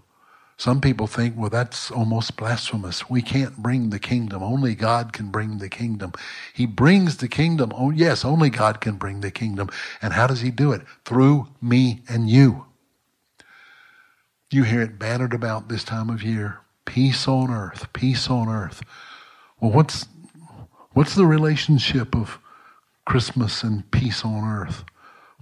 some 0.59 0.81
people 0.81 1.07
think, 1.07 1.37
well, 1.37 1.51
that's 1.51 1.91
almost 1.91 2.37
blasphemous. 2.37 3.11
We 3.11 3.21
can't 3.21 3.59
bring 3.59 3.91
the 3.91 3.99
kingdom. 3.99 4.43
Only 4.43 4.75
God 4.75 5.13
can 5.13 5.29
bring 5.31 5.59
the 5.59 5.69
kingdom. 5.69 6.13
He 6.55 6.65
brings 6.65 7.19
the 7.19 7.29
kingdom. 7.29 7.73
Oh, 7.77 7.91
yes, 7.91 8.25
only 8.25 8.49
God 8.49 8.81
can 8.81 8.97
bring 8.97 9.21
the 9.21 9.31
kingdom. 9.31 9.69
And 10.01 10.15
how 10.15 10.27
does 10.27 10.41
He 10.41 10.51
do 10.51 10.73
it? 10.73 10.83
Through 11.05 11.49
me 11.61 12.03
and 12.09 12.31
you. 12.31 12.65
You 14.57 14.63
hear 14.63 14.81
it 14.81 14.99
bannered 14.99 15.35
about 15.35 15.69
this 15.69 15.85
time 15.85 16.09
of 16.09 16.23
year. 16.23 16.61
Peace 16.87 17.29
on 17.29 17.51
earth, 17.51 17.93
peace 17.93 18.31
on 18.31 18.49
earth. 18.49 18.81
Well, 19.61 19.71
what's, 19.71 20.07
what's 20.93 21.15
the 21.15 21.27
relationship 21.27 22.17
of 22.17 22.39
Christmas 23.05 23.63
and 23.63 23.91
peace 23.91 24.25
on 24.25 24.45
earth 24.45 24.83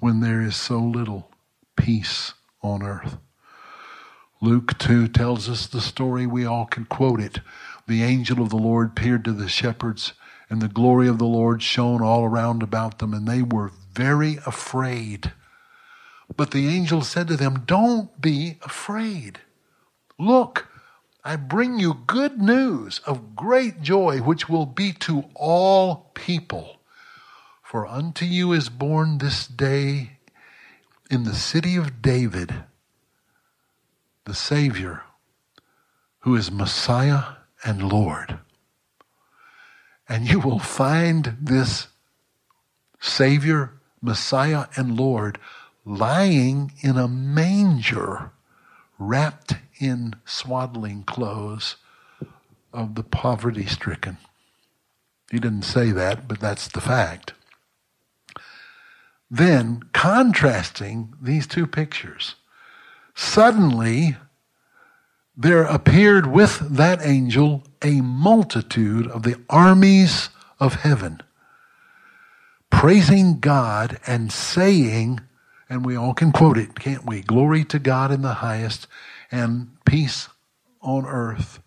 when 0.00 0.18
there 0.18 0.42
is 0.42 0.57
so 0.57 0.81
little 0.81 1.31
peace 1.77 2.35
on 2.61 2.83
earth? 2.83 3.18
Luke 4.40 4.77
2 4.81 5.07
tells 5.07 5.48
us 5.48 5.68
the 5.68 5.81
story. 5.81 6.27
We 6.27 6.44
all 6.44 6.66
can 6.66 6.85
quote 6.85 7.20
it. 7.20 7.38
The 7.87 8.03
angel 8.03 8.42
of 8.42 8.48
the 8.48 8.57
Lord 8.57 8.88
appeared 8.88 9.24
to 9.27 9.33
the 9.33 9.48
shepherds, 9.48 10.14
and 10.50 10.61
the 10.61 10.66
glory 10.66 11.07
of 11.07 11.18
the 11.18 11.24
Lord 11.24 11.62
shone 11.62 12.03
all 12.03 12.24
around 12.24 12.64
about 12.64 12.98
them, 12.98 13.14
and 13.14 13.29
they 13.29 13.42
were 13.42 13.70
very 13.92 14.38
afraid. 14.44 15.31
But 16.37 16.51
the 16.51 16.68
angel 16.68 17.03
said 17.03 17.29
to 17.29 17.37
them, 17.37 17.64
Don't 17.66 18.20
be 18.20 18.59
afraid. 18.62 19.40
Look, 20.18 20.68
I 21.25 21.37
bring 21.37 21.79
you 21.79 22.03
good 22.07 22.40
news 22.40 23.01
of 23.07 23.37
great 23.37 23.81
joy, 23.81 24.18
which 24.18 24.49
will 24.49 24.66
be 24.66 24.92
to 24.92 25.25
all 25.35 26.11
people. 26.14 26.81
For 27.62 27.87
unto 27.87 28.25
you 28.25 28.53
is 28.53 28.68
born 28.68 29.18
this 29.18 29.47
day 29.47 30.18
in 31.11 31.25
the 31.25 31.35
city 31.35 31.77
of 31.77 32.03
David 32.03 32.64
the 34.25 34.35
Savior, 34.35 35.03
who 36.20 36.35
is 36.35 36.51
Messiah 36.51 37.37
and 37.62 37.83
Lord. 37.83 38.38
And 40.09 40.29
you 40.29 40.40
will 40.40 40.59
find 40.59 41.37
this 41.40 41.88
Savior, 43.01 43.73
Messiah, 44.01 44.66
and 44.77 44.97
Lord 44.97 45.38
lying 45.85 46.73
in 46.81 46.97
a 46.97 47.09
manger, 47.09 48.31
wrapped 48.99 49.57
in 49.79 50.14
swaddling 50.25 51.03
clothes 51.03 51.77
of 52.73 52.94
the 52.94 53.03
poverty 53.03 53.66
stricken. 53.66 54.18
He 55.31 55.38
didn't 55.38 55.62
say 55.62 55.90
that, 55.90 56.29
but 56.29 56.40
that's 56.40 56.68
the 56.68 56.81
fact. 56.81 57.33
Then, 59.31 59.83
contrasting 59.92 61.14
these 61.20 61.47
two 61.47 61.66
pictures, 61.66 62.37
suddenly 63.14 64.16
there 65.37 65.64
appeared 65.64 66.27
with 66.27 66.61
that 66.77 67.05
angel 67.05 67.64
a 67.83 68.01
multitude 68.01 69.09
of 69.09 69.25
the 69.25 69.40
armies 69.51 70.29
of 70.61 70.75
heaven, 70.75 71.20
praising 72.70 73.40
God 73.40 73.99
and 74.07 74.31
saying, 74.31 75.20
and 75.75 75.85
we 75.85 75.97
all 75.97 76.15
can 76.15 76.31
quote 76.31 76.57
it, 76.57 76.79
can't 76.79 77.05
we? 77.05 77.21
Glory 77.21 77.65
to 77.65 77.81
God 77.81 78.13
in 78.13 78.23
the 78.23 78.35
highest 78.35 78.87
and 79.33 79.77
peace 79.85 80.29
on 80.81 81.05
earth, 81.05 81.61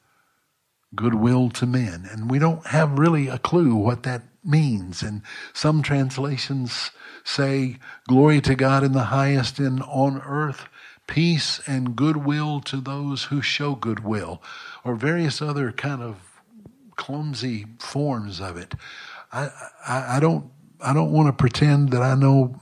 goodwill 0.95 1.49
to 1.49 1.65
men. 1.65 2.07
And 2.09 2.31
we 2.31 2.39
don't 2.39 2.65
have 2.67 2.97
really 2.97 3.27
a 3.27 3.37
clue 3.37 3.75
what 3.75 4.03
that 4.03 4.23
means. 4.45 5.03
And 5.03 5.23
some 5.51 5.81
translations 5.81 6.91
say, 7.25 7.79
Glory 8.07 8.39
to 8.41 8.55
God 8.55 8.85
in 8.85 8.93
the 8.93 9.05
highest 9.05 9.59
and 9.59 9.83
on 9.83 10.21
earth, 10.21 10.67
peace 11.05 11.59
and 11.67 11.93
goodwill 11.93 12.61
to 12.61 12.77
those 12.77 13.25
who 13.25 13.41
show 13.41 13.75
goodwill, 13.75 14.41
or 14.85 14.95
various 14.95 15.41
other 15.41 15.73
kind 15.73 16.01
of 16.01 16.15
clumsy 16.95 17.65
forms 17.77 18.39
of 18.39 18.55
it. 18.55 18.73
I, 19.33 19.49
I, 19.85 20.15
I 20.15 20.19
don't 20.21 20.49
I 20.79 20.93
don't 20.93 21.11
want 21.11 21.27
to 21.27 21.33
pretend 21.33 21.89
that 21.89 22.03
I 22.03 22.15
know 22.15 22.61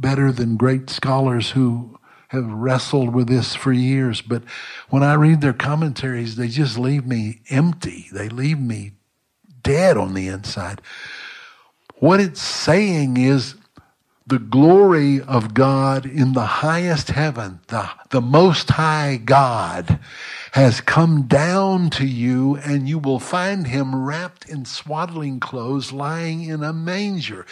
better 0.00 0.32
than 0.32 0.56
great 0.56 0.90
scholars 0.90 1.50
who 1.50 1.98
have 2.28 2.46
wrestled 2.46 3.14
with 3.14 3.26
this 3.26 3.54
for 3.54 3.72
years, 3.72 4.20
but 4.20 4.42
when 4.90 5.02
I 5.02 5.14
read 5.14 5.40
their 5.40 5.54
commentaries, 5.54 6.36
they 6.36 6.48
just 6.48 6.78
leave 6.78 7.06
me 7.06 7.40
empty. 7.48 8.06
They 8.12 8.28
leave 8.28 8.60
me 8.60 8.92
dead 9.62 9.96
on 9.96 10.14
the 10.14 10.28
inside. 10.28 10.82
What 11.96 12.20
it's 12.20 12.42
saying 12.42 13.16
is 13.16 13.54
the 14.26 14.38
glory 14.38 15.22
of 15.22 15.54
God 15.54 16.04
in 16.04 16.34
the 16.34 16.44
highest 16.44 17.08
heaven, 17.08 17.60
the, 17.68 17.88
the 18.10 18.20
most 18.20 18.68
high 18.68 19.16
God, 19.16 19.98
has 20.52 20.82
come 20.82 21.22
down 21.22 21.88
to 21.90 22.06
you, 22.06 22.56
and 22.56 22.86
you 22.86 22.98
will 22.98 23.20
find 23.20 23.66
him 23.66 24.04
wrapped 24.04 24.46
in 24.46 24.66
swaddling 24.66 25.40
clothes, 25.40 25.92
lying 25.92 26.42
in 26.44 26.62
a 26.62 26.74
manger. 26.74 27.46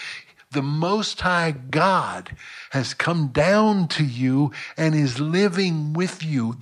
The 0.57 0.62
Most 0.62 1.21
High 1.21 1.51
God 1.51 2.35
has 2.71 2.95
come 2.95 3.29
down 3.29 3.88
to 3.88 4.03
you 4.03 4.53
and 4.79 4.95
is 4.95 5.21
living 5.21 5.92
with 5.92 6.23
you. 6.23 6.57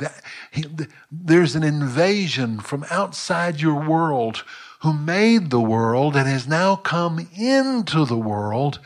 There's 1.13 1.55
an 1.55 1.63
invasion 1.63 2.59
from 2.59 2.85
outside 2.91 3.61
your 3.61 3.89
world 3.89 4.43
who 4.81 4.93
made 4.93 5.51
the 5.51 5.61
world 5.61 6.17
and 6.17 6.27
has 6.27 6.49
now 6.49 6.75
come 6.75 7.29
into 7.39 8.05
the 8.05 8.19
world 8.19 8.81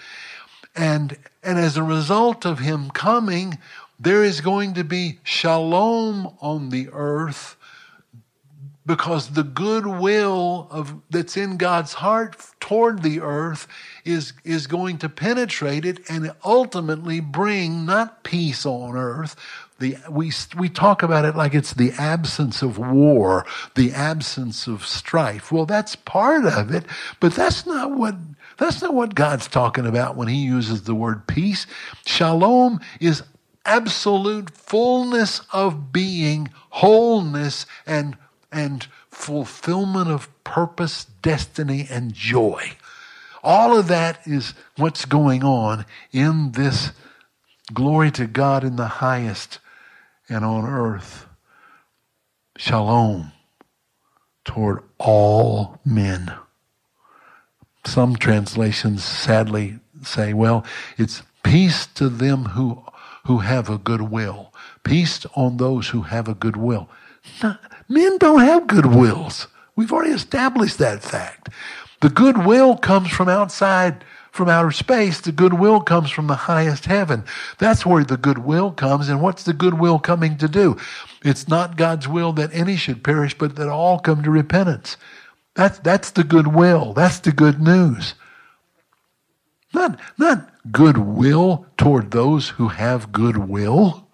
and, 0.77 1.17
and 1.43 1.59
as 1.59 1.79
a 1.79 1.83
result 1.83 2.45
of 2.45 2.59
him 2.59 2.91
coming, 2.91 3.57
there 3.99 4.23
is 4.23 4.43
going 4.43 4.75
to 4.75 4.85
be 4.85 5.21
shalom 5.23 6.37
on 6.43 6.69
the 6.69 6.91
earth 6.93 7.57
because 8.89 9.35
the 9.35 9.43
goodwill 9.43 10.67
of 10.71 10.95
that's 11.11 11.37
in 11.37 11.59
God's 11.59 11.93
heart 11.93 12.37
toward 12.59 13.03
the 13.03 13.21
earth 13.21 13.69
is, 14.09 14.33
is 14.43 14.67
going 14.67 14.99
to 14.99 15.09
penetrate 15.09 15.85
it 15.85 16.01
and 16.09 16.33
ultimately 16.45 17.21
bring 17.21 17.85
not 17.85 18.25
peace 18.25 18.65
on 18.65 18.97
earth. 18.97 19.37
The, 19.79 19.97
we, 20.11 20.33
we 20.57 20.69
talk 20.69 21.03
about 21.03 21.25
it 21.25 21.37
like 21.37 21.55
it's 21.55 21.75
the 21.75 21.93
absence 21.93 22.63
of 22.63 22.79
war, 22.79 23.47
the 23.77 23.93
absence 23.93 24.67
of 24.67 24.85
strife. 24.85 25.53
Well, 25.53 25.67
that's 25.67 25.95
part 25.95 26.47
of 26.47 26.73
it, 26.75 26.85
but 27.21 27.35
that's 27.35 27.67
not 27.67 27.93
what 27.93 28.17
that's 28.57 28.83
not 28.83 28.93
what 28.93 29.15
God's 29.15 29.47
talking 29.47 29.87
about 29.87 30.17
when 30.17 30.27
he 30.27 30.35
uses 30.35 30.83
the 30.83 30.95
word 30.95 31.29
peace. 31.29 31.65
Shalom 32.05 32.81
is 33.01 33.23
absolute 33.65 34.51
fullness 34.51 35.43
of 35.53 35.93
being, 35.93 36.51
wholeness, 36.71 37.67
and, 37.87 38.17
and 38.51 38.89
fulfillment 39.11 40.11
of 40.11 40.29
purpose, 40.43 41.05
destiny, 41.23 41.87
and 41.89 42.13
joy. 42.13 42.73
All 43.43 43.79
of 43.79 43.89
that 43.89 44.21
is 44.27 44.55
what's 44.77 45.05
going 45.05 45.45
on 45.45 45.87
in 46.13 46.53
this 46.53 46.93
glory 47.73 48.11
to 48.13 48.27
God 48.27 48.65
in 48.65 48.77
the 48.77 48.87
highest 48.87 49.59
and 50.29 50.45
on 50.45 50.65
earth. 50.65 51.27
Shalom 52.57 53.33
toward 54.45 54.83
all 54.99 55.79
men. 55.85 56.33
Some 57.85 58.17
translations 58.17 59.05
sadly 59.05 59.79
say, 60.03 60.33
well, 60.33 60.65
it's 60.97 61.23
peace 61.43 61.87
to 61.87 62.09
them 62.09 62.47
who, 62.47 62.83
who 63.27 63.39
have 63.39 63.69
a 63.71 63.79
good 63.79 64.03
will. 64.03 64.53
Peace 64.85 65.25
on 65.35 65.59
those 65.59 65.89
who 65.89 66.03
have 66.03 66.29
a 66.29 66.35
good 66.35 66.57
will. 66.57 66.89
Not, 67.43 67.61
men 67.89 68.19
don't 68.19 68.41
have 68.41 68.67
good 68.67 68.87
wills. 68.87 69.47
We've 69.77 69.93
already 69.93 70.13
established 70.13 70.79
that 70.79 71.03
fact. 71.03 71.51
The 72.01 72.11
goodwill 72.11 72.77
comes 72.77 73.11
from 73.11 73.29
outside, 73.29 74.05
from 74.31 74.49
outer 74.49 74.71
space. 74.71 75.21
The 75.21 75.33
goodwill 75.33 75.81
comes 75.81 76.11
from 76.11 76.29
the 76.29 76.35
highest 76.35 76.87
heaven. 76.87 77.25
That's 77.59 77.85
where 77.85 78.05
the 78.05 78.17
goodwill 78.17 78.71
comes. 78.71 79.09
And 79.09 79.21
what's 79.21 79.43
the 79.43 79.53
goodwill 79.53 79.99
coming 79.99 80.37
to 80.39 80.49
do? 80.49 80.77
It's 81.25 81.49
not 81.49 81.77
God's 81.77 82.07
will 82.07 82.33
that 82.35 82.55
any 82.55 82.77
should 82.77 83.03
perish, 83.03 83.37
but 83.37 83.57
that 83.57 83.69
all 83.69 83.99
come 83.99 84.23
to 84.23 84.31
repentance. 84.31 84.97
That's, 85.55 85.81
that's 85.81 86.11
the 86.13 86.25
goodwill. 86.25 86.93
That's 86.93 87.19
the 87.19 87.33
good 87.33 87.61
news. 87.61 88.15
Not, 89.75 89.99
not 90.17 90.51
goodwill 90.71 91.67
toward 91.77 92.13
those 92.13 92.51
who 92.51 92.69
have 92.69 93.13
goodwill. 93.13 94.09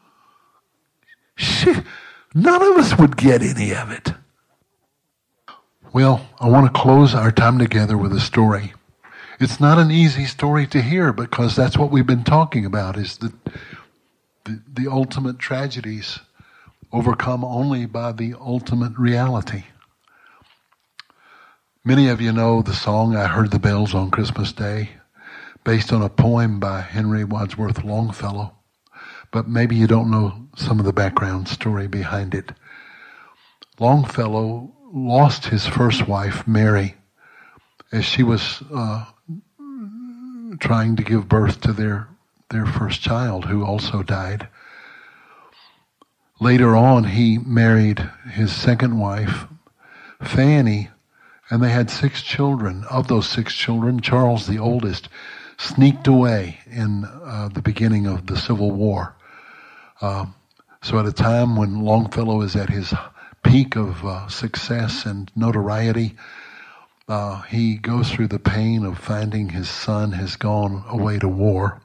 None 2.34 2.62
of 2.62 2.78
us 2.78 2.98
would 2.98 3.16
get 3.16 3.42
any 3.42 3.74
of 3.74 3.90
it. 3.90 4.12
Well, 5.94 6.28
I 6.40 6.48
want 6.48 6.66
to 6.66 6.80
close 6.80 7.14
our 7.14 7.30
time 7.30 7.56
together 7.56 7.96
with 7.96 8.12
a 8.12 8.18
story. 8.18 8.72
It's 9.38 9.60
not 9.60 9.78
an 9.78 9.92
easy 9.92 10.24
story 10.24 10.66
to 10.66 10.82
hear 10.82 11.12
because 11.12 11.54
that's 11.54 11.78
what 11.78 11.92
we've 11.92 12.04
been 12.04 12.24
talking 12.24 12.66
about 12.66 12.98
is 12.98 13.18
the, 13.18 13.32
the, 14.42 14.60
the 14.74 14.90
ultimate 14.90 15.38
tragedies 15.38 16.18
overcome 16.92 17.44
only 17.44 17.86
by 17.86 18.10
the 18.10 18.34
ultimate 18.40 18.98
reality. 18.98 19.66
Many 21.84 22.08
of 22.08 22.20
you 22.20 22.32
know 22.32 22.60
the 22.60 22.74
song 22.74 23.14
I 23.14 23.28
Heard 23.28 23.52
the 23.52 23.60
Bells 23.60 23.94
on 23.94 24.10
Christmas 24.10 24.50
Day, 24.50 24.90
based 25.62 25.92
on 25.92 26.02
a 26.02 26.08
poem 26.08 26.58
by 26.58 26.80
Henry 26.80 27.22
Wadsworth 27.22 27.84
Longfellow, 27.84 28.52
but 29.30 29.46
maybe 29.46 29.76
you 29.76 29.86
don't 29.86 30.10
know 30.10 30.48
some 30.56 30.80
of 30.80 30.86
the 30.86 30.92
background 30.92 31.46
story 31.46 31.86
behind 31.86 32.34
it. 32.34 32.50
Longfellow 33.78 34.73
lost 34.94 35.46
his 35.46 35.66
first 35.66 36.06
wife, 36.06 36.46
Mary, 36.46 36.94
as 37.90 38.04
she 38.04 38.22
was 38.22 38.62
uh, 38.72 39.04
trying 40.60 40.94
to 40.96 41.02
give 41.02 41.28
birth 41.28 41.60
to 41.60 41.72
their 41.72 42.08
their 42.50 42.66
first 42.66 43.00
child, 43.00 43.46
who 43.46 43.64
also 43.64 44.02
died. 44.02 44.46
Later 46.40 46.76
on, 46.76 47.04
he 47.04 47.38
married 47.38 47.98
his 48.30 48.52
second 48.52 48.98
wife, 48.98 49.46
Fanny, 50.22 50.90
and 51.50 51.62
they 51.62 51.70
had 51.70 51.90
six 51.90 52.22
children. 52.22 52.84
Of 52.90 53.08
those 53.08 53.28
six 53.28 53.54
children, 53.54 54.00
Charles, 54.00 54.46
the 54.46 54.58
oldest, 54.58 55.08
sneaked 55.56 56.06
away 56.06 56.60
in 56.70 57.04
uh, 57.04 57.48
the 57.52 57.62
beginning 57.62 58.06
of 58.06 58.26
the 58.26 58.36
Civil 58.36 58.70
War. 58.70 59.16
Uh, 60.00 60.26
so, 60.82 60.98
at 60.98 61.06
a 61.06 61.12
time 61.12 61.56
when 61.56 61.80
Longfellow 61.80 62.42
is 62.42 62.54
at 62.54 62.68
his 62.68 62.92
peak 63.44 63.76
of 63.76 64.04
uh, 64.04 64.26
success 64.28 65.06
and 65.06 65.30
notoriety, 65.36 66.16
uh, 67.08 67.42
he 67.42 67.76
goes 67.76 68.10
through 68.10 68.28
the 68.28 68.38
pain 68.38 68.84
of 68.84 68.98
finding 68.98 69.50
his 69.50 69.68
son 69.68 70.12
has 70.12 70.36
gone 70.36 70.84
away 70.88 71.18
to 71.18 71.28
war. 71.28 71.80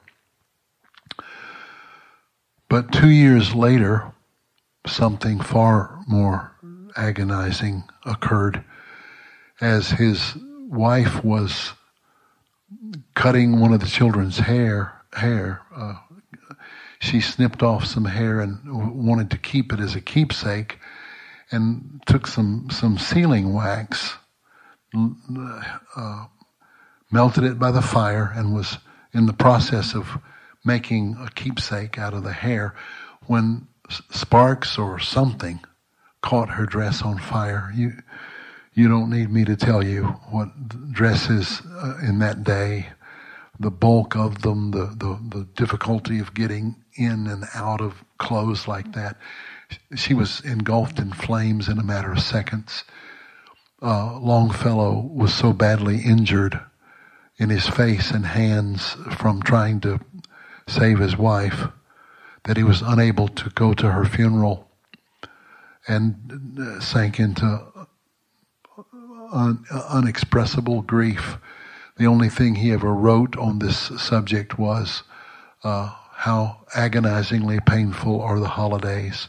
But 2.68 2.92
two 2.92 3.10
years 3.10 3.54
later, 3.54 4.12
something 4.86 5.40
far 5.40 6.00
more 6.08 6.52
agonizing 6.96 7.84
occurred 8.04 8.64
as 9.60 9.90
his 9.90 10.34
wife 10.68 11.22
was 11.22 11.72
cutting 13.14 13.60
one 13.60 13.72
of 13.72 13.80
the 13.80 13.86
children's 13.86 14.38
hair 14.38 14.92
hair 15.12 15.60
uh, 15.74 15.94
she 17.00 17.20
snipped 17.20 17.62
off 17.62 17.84
some 17.84 18.04
hair 18.04 18.40
and 18.40 18.58
wanted 19.04 19.30
to 19.30 19.38
keep 19.38 19.72
it 19.72 19.80
as 19.80 19.94
a 19.94 20.00
keepsake 20.00 20.78
and 21.50 22.02
took 22.06 22.26
some 22.26 22.68
some 22.70 22.98
sealing 22.98 23.52
wax 23.52 24.16
uh, 25.96 26.26
melted 27.10 27.44
it 27.44 27.58
by 27.58 27.70
the 27.70 27.82
fire 27.82 28.32
and 28.34 28.54
was 28.54 28.78
in 29.12 29.26
the 29.26 29.32
process 29.32 29.94
of 29.94 30.18
making 30.64 31.16
a 31.20 31.30
keepsake 31.30 31.98
out 31.98 32.14
of 32.14 32.22
the 32.22 32.32
hair 32.32 32.74
when 33.26 33.66
sparks 34.10 34.78
or 34.78 34.98
something 34.98 35.60
caught 36.22 36.50
her 36.50 36.66
dress 36.66 37.02
on 37.02 37.18
fire. 37.18 37.72
You, 37.74 37.92
you 38.74 38.88
don't 38.88 39.10
need 39.10 39.30
me 39.30 39.44
to 39.44 39.56
tell 39.56 39.84
you 39.84 40.04
what 40.30 40.92
dresses 40.92 41.62
uh, 41.66 41.98
in 42.02 42.18
that 42.20 42.44
day, 42.44 42.88
the 43.58 43.70
bulk 43.70 44.16
of 44.16 44.42
them, 44.42 44.70
the, 44.70 44.86
the, 44.86 45.18
the 45.38 45.48
difficulty 45.56 46.18
of 46.18 46.34
getting 46.34 46.76
in 46.94 47.26
and 47.26 47.44
out 47.54 47.80
of 47.80 48.04
clothes 48.18 48.68
like 48.68 48.92
that. 48.92 49.16
She 49.94 50.14
was 50.14 50.40
engulfed 50.40 50.98
in 50.98 51.12
flames 51.12 51.68
in 51.68 51.78
a 51.78 51.84
matter 51.84 52.12
of 52.12 52.20
seconds. 52.20 52.84
Uh, 53.82 54.18
Longfellow 54.18 55.00
was 55.12 55.32
so 55.32 55.52
badly 55.52 56.00
injured 56.00 56.60
in 57.38 57.48
his 57.50 57.68
face 57.68 58.10
and 58.10 58.26
hands 58.26 58.96
from 59.16 59.42
trying 59.42 59.80
to 59.80 60.00
save 60.66 60.98
his 60.98 61.16
wife 61.16 61.68
that 62.44 62.56
he 62.56 62.62
was 62.62 62.82
unable 62.82 63.28
to 63.28 63.50
go 63.50 63.72
to 63.74 63.90
her 63.90 64.04
funeral 64.04 64.68
and 65.88 66.58
uh, 66.58 66.80
sank 66.80 67.18
into 67.18 67.66
un- 69.32 69.64
unexpressible 69.70 70.82
grief. 70.82 71.38
The 71.96 72.06
only 72.06 72.28
thing 72.28 72.56
he 72.56 72.72
ever 72.72 72.92
wrote 72.92 73.36
on 73.36 73.58
this 73.58 73.78
subject 74.00 74.58
was 74.58 75.02
uh, 75.64 75.94
how 76.12 76.66
agonizingly 76.74 77.60
painful 77.60 78.20
are 78.20 78.38
the 78.38 78.48
holidays. 78.48 79.28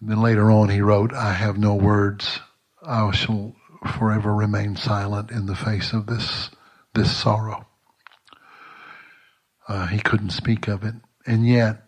And 0.00 0.10
then 0.10 0.20
later 0.20 0.50
on, 0.50 0.68
he 0.68 0.80
wrote, 0.80 1.12
I 1.12 1.32
have 1.32 1.58
no 1.58 1.74
words. 1.74 2.40
I 2.82 3.10
shall 3.10 3.54
forever 3.98 4.34
remain 4.34 4.76
silent 4.76 5.30
in 5.30 5.46
the 5.46 5.56
face 5.56 5.92
of 5.92 6.06
this, 6.06 6.50
this 6.94 7.16
sorrow. 7.16 7.66
Uh, 9.66 9.86
he 9.86 9.98
couldn't 9.98 10.30
speak 10.30 10.68
of 10.68 10.84
it. 10.84 10.94
And 11.26 11.46
yet, 11.46 11.82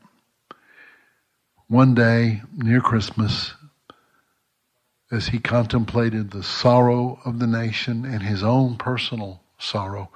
one 1.69 1.95
day 1.95 2.43
near 2.57 2.81
Christmas, 2.81 3.55
as 5.11 5.29
he 5.29 5.39
contemplated 5.39 6.31
the 6.31 6.43
sorrow 6.43 7.21
of 7.25 7.39
the 7.39 7.47
nation 7.47 8.05
and 8.05 8.23
his 8.23 8.43
own 8.43 8.77
personal 8.77 9.41
sorrow, 9.59 10.11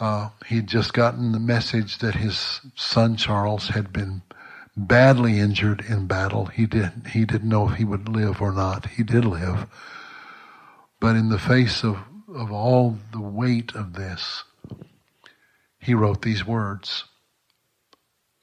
uh, 0.00 0.30
he'd 0.46 0.66
just 0.66 0.92
gotten 0.92 1.32
the 1.32 1.38
message 1.38 1.98
that 1.98 2.16
his 2.16 2.60
son 2.74 3.16
Charles 3.16 3.68
had 3.68 3.92
been 3.92 4.22
badly 4.76 5.38
injured 5.38 5.84
in 5.88 6.06
battle. 6.06 6.46
He 6.46 6.66
didn't, 6.66 7.08
he 7.08 7.24
didn't 7.24 7.48
know 7.48 7.68
if 7.68 7.76
he 7.76 7.84
would 7.84 8.08
live 8.08 8.40
or 8.40 8.52
not. 8.52 8.86
He 8.86 9.02
did 9.02 9.24
live. 9.24 9.66
But 11.00 11.16
in 11.16 11.28
the 11.28 11.38
face 11.38 11.82
of, 11.84 11.98
of 12.34 12.52
all 12.52 12.98
the 13.12 13.20
weight 13.20 13.74
of 13.74 13.94
this, 13.94 14.44
he 15.78 15.94
wrote 15.94 16.22
these 16.22 16.46
words. 16.46 17.04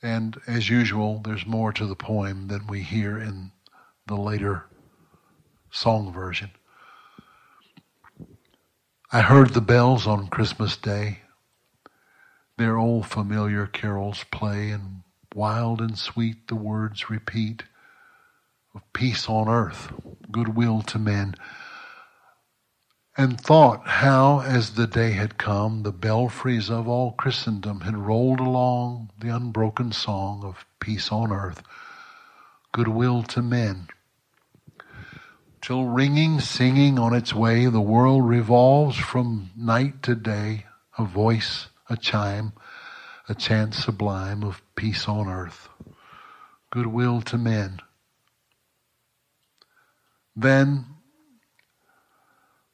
And 0.02 0.40
as 0.48 0.70
usual, 0.70 1.22
there's 1.24 1.46
more 1.46 1.74
to 1.74 1.86
the 1.86 1.96
poem 1.96 2.48
than 2.48 2.68
we 2.68 2.82
hear 2.82 3.18
in 3.18 3.52
the 4.08 4.16
later 4.16 4.66
song 5.72 6.14
version. 6.14 6.52
I 9.12 9.22
heard 9.22 9.54
the 9.54 9.62
bells 9.62 10.06
on 10.06 10.28
Christmas 10.28 10.78
Day. 10.78 11.22
Their 12.58 12.78
old 12.78 13.08
familiar 13.08 13.66
carols 13.66 14.26
play, 14.32 14.70
and 14.70 15.04
wild 15.34 15.82
and 15.82 15.98
sweet 15.98 16.48
the 16.48 16.56
words 16.56 17.10
repeat 17.10 17.64
of 18.74 18.82
peace 18.94 19.28
on 19.30 19.48
earth, 19.48 19.92
goodwill 20.32 20.82
to 20.84 21.00
men 21.00 21.36
and 23.20 23.40
thought 23.42 23.86
how, 23.86 24.40
as 24.40 24.76
the 24.76 24.88
day 24.88 25.12
had 25.12 25.38
come, 25.38 25.84
the 25.84 25.92
belfries 25.92 26.70
of 26.70 26.88
all 26.88 27.12
Christendom 27.12 27.82
had 27.82 27.98
rolled 27.98 28.40
along 28.40 29.10
the 29.20 29.28
unbroken 29.28 29.92
song 29.92 30.42
of 30.46 30.66
peace 30.80 31.12
on 31.12 31.30
earth, 31.30 31.62
goodwill 32.72 33.24
to 33.24 33.42
men. 33.42 33.90
Till 35.62 35.84
ringing, 35.84 36.40
singing 36.40 36.98
on 36.98 37.14
its 37.14 37.34
way, 37.34 37.66
the 37.66 37.82
world 37.82 38.26
revolves 38.26 38.96
from 38.96 39.50
night 39.54 40.02
to 40.04 40.16
day, 40.16 40.66
a 40.98 41.04
voice, 41.04 41.68
a 41.90 41.98
chime, 41.98 42.54
a 43.30 43.36
chant 43.36 43.76
sublime 43.76 44.44
of 44.44 44.64
peace 44.76 45.08
on 45.08 45.28
earth, 45.28 45.70
goodwill 46.72 47.22
to 47.22 47.38
men. 47.38 47.80
Then 50.36 50.86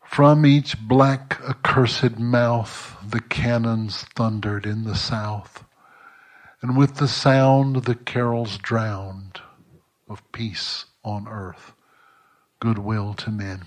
from 0.05 0.45
each 0.45 0.79
black 0.79 1.41
accursed 1.41 2.17
mouth 2.17 2.95
the 3.05 3.19
cannons 3.19 4.05
thundered 4.15 4.65
in 4.65 4.85
the 4.85 4.95
south, 4.95 5.65
and 6.61 6.77
with 6.77 6.95
the 6.95 7.07
sound 7.07 7.83
the 7.83 7.95
carols 7.95 8.57
drowned 8.57 9.41
of 10.07 10.31
peace 10.31 10.85
on 11.03 11.27
earth, 11.27 11.73
goodwill 12.61 13.13
to 13.15 13.29
men. 13.29 13.63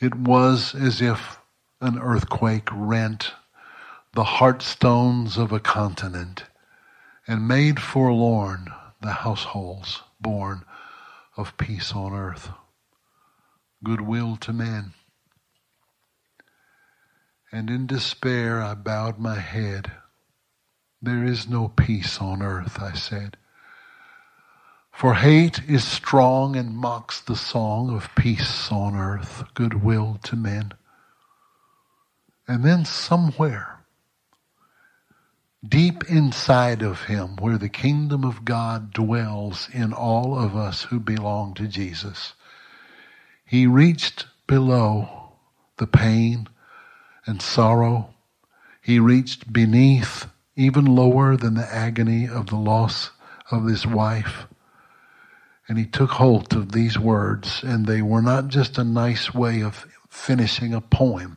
It 0.00 0.16
was 0.16 0.74
as 0.74 1.00
if 1.00 1.38
an 1.80 1.98
earthquake 2.00 2.68
rent 2.72 3.32
the 4.18 4.24
heartstones 4.24 5.38
of 5.38 5.52
a 5.52 5.60
continent 5.60 6.42
and 7.28 7.46
made 7.46 7.78
forlorn 7.78 8.66
the 9.00 9.12
households 9.12 10.02
born 10.20 10.64
of 11.36 11.56
peace 11.56 11.92
on 11.92 12.12
earth 12.12 12.50
goodwill 13.84 14.36
to 14.36 14.52
men. 14.52 14.92
And 17.52 17.70
in 17.70 17.86
despair 17.86 18.60
I 18.60 18.74
bowed 18.74 19.20
my 19.20 19.38
head. 19.38 19.92
There 21.00 21.22
is 21.22 21.48
no 21.48 21.68
peace 21.68 22.20
on 22.20 22.42
earth, 22.42 22.82
I 22.82 22.94
said. 22.94 23.36
For 24.90 25.14
hate 25.14 25.62
is 25.68 25.84
strong 25.84 26.56
and 26.56 26.76
mocks 26.76 27.20
the 27.20 27.36
song 27.36 27.94
of 27.94 28.10
peace 28.16 28.72
on 28.72 28.96
earth, 28.96 29.44
goodwill 29.54 30.18
to 30.24 30.34
men. 30.34 30.72
And 32.48 32.64
then 32.64 32.84
somewhere, 32.84 33.77
deep 35.66 36.04
inside 36.08 36.82
of 36.82 37.04
him, 37.04 37.36
where 37.36 37.58
the 37.58 37.68
kingdom 37.68 38.24
of 38.24 38.44
God 38.44 38.92
dwells 38.92 39.68
in 39.72 39.92
all 39.92 40.38
of 40.38 40.54
us 40.54 40.84
who 40.84 41.00
belong 41.00 41.54
to 41.54 41.66
Jesus, 41.66 42.34
he 43.44 43.66
reached 43.66 44.26
below 44.46 45.32
the 45.78 45.86
pain 45.86 46.48
and 47.26 47.42
sorrow. 47.42 48.14
He 48.82 49.00
reached 49.00 49.52
beneath, 49.52 50.26
even 50.56 50.84
lower 50.84 51.36
than 51.36 51.54
the 51.54 51.74
agony 51.74 52.28
of 52.28 52.46
the 52.46 52.56
loss 52.56 53.10
of 53.50 53.66
his 53.66 53.86
wife, 53.86 54.46
and 55.68 55.78
he 55.78 55.86
took 55.86 56.10
hold 56.10 56.54
of 56.54 56.72
these 56.72 56.98
words, 56.98 57.62
and 57.62 57.86
they 57.86 58.00
were 58.00 58.22
not 58.22 58.48
just 58.48 58.78
a 58.78 58.84
nice 58.84 59.34
way 59.34 59.62
of 59.62 59.86
finishing 60.08 60.72
a 60.72 60.80
poem. 60.80 61.36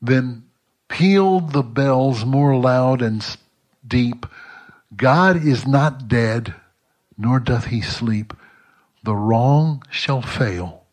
Then 0.00 0.44
pealed 0.94 1.52
the 1.52 1.62
bells 1.62 2.24
more 2.24 2.56
loud 2.56 3.02
and 3.02 3.36
deep. 3.84 4.24
God 4.96 5.44
is 5.44 5.66
not 5.66 6.06
dead, 6.06 6.54
nor 7.18 7.40
doth 7.40 7.64
he 7.64 7.80
sleep. 7.80 8.32
The 9.02 9.16
wrong 9.16 9.82
shall 9.90 10.22
fail, 10.22 10.84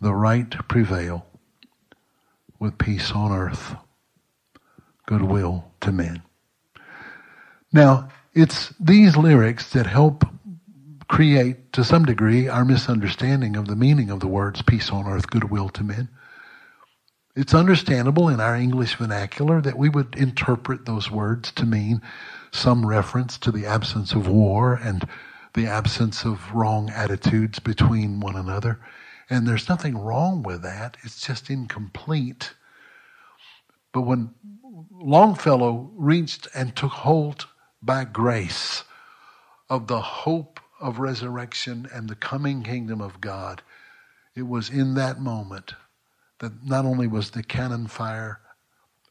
the 0.00 0.12
right 0.12 0.50
prevail, 0.66 1.26
with 2.58 2.76
peace 2.76 3.12
on 3.12 3.30
earth, 3.30 3.76
goodwill 5.06 5.70
to 5.82 5.92
men. 5.92 6.20
Now, 7.72 8.08
it's 8.34 8.74
these 8.80 9.16
lyrics 9.16 9.70
that 9.74 9.86
help 9.86 10.24
create, 11.06 11.72
to 11.74 11.84
some 11.84 12.04
degree, 12.04 12.48
our 12.48 12.64
misunderstanding 12.64 13.54
of 13.54 13.68
the 13.68 13.76
meaning 13.76 14.10
of 14.10 14.18
the 14.18 14.26
words 14.26 14.60
peace 14.62 14.90
on 14.90 15.06
earth, 15.06 15.30
goodwill 15.30 15.68
to 15.68 15.84
men. 15.84 16.08
It's 17.36 17.52
understandable 17.52 18.28
in 18.28 18.38
our 18.38 18.54
English 18.54 18.94
vernacular 18.94 19.60
that 19.60 19.76
we 19.76 19.88
would 19.88 20.14
interpret 20.14 20.86
those 20.86 21.10
words 21.10 21.50
to 21.52 21.66
mean 21.66 22.00
some 22.52 22.86
reference 22.86 23.38
to 23.38 23.50
the 23.50 23.66
absence 23.66 24.12
of 24.12 24.28
war 24.28 24.74
and 24.80 25.04
the 25.54 25.66
absence 25.66 26.24
of 26.24 26.52
wrong 26.54 26.90
attitudes 26.90 27.58
between 27.58 28.20
one 28.20 28.36
another. 28.36 28.78
And 29.28 29.48
there's 29.48 29.68
nothing 29.68 29.98
wrong 29.98 30.44
with 30.44 30.62
that. 30.62 30.96
It's 31.02 31.26
just 31.26 31.50
incomplete. 31.50 32.54
But 33.92 34.02
when 34.02 34.32
Longfellow 34.92 35.90
reached 35.96 36.46
and 36.54 36.76
took 36.76 36.92
hold 36.92 37.46
by 37.82 38.04
grace 38.04 38.84
of 39.68 39.88
the 39.88 40.00
hope 40.00 40.60
of 40.80 41.00
resurrection 41.00 41.88
and 41.92 42.08
the 42.08 42.14
coming 42.14 42.62
kingdom 42.62 43.00
of 43.00 43.20
God, 43.20 43.62
it 44.36 44.46
was 44.46 44.70
in 44.70 44.94
that 44.94 45.20
moment 45.20 45.74
that 46.40 46.64
not 46.64 46.84
only 46.84 47.06
was 47.06 47.30
the 47.30 47.42
cannon 47.42 47.86
fire 47.86 48.40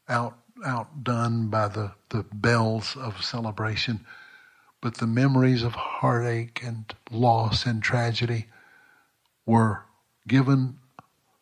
out 0.08 0.38
outdone 0.64 1.48
by 1.48 1.68
the, 1.68 1.92
the 2.10 2.24
bells 2.32 2.96
of 2.96 3.22
celebration, 3.22 4.06
but 4.80 4.98
the 4.98 5.06
memories 5.06 5.62
of 5.62 5.74
heartache 5.74 6.62
and 6.64 6.94
loss 7.10 7.66
and 7.66 7.82
tragedy 7.82 8.46
were 9.46 9.82
given 10.26 10.78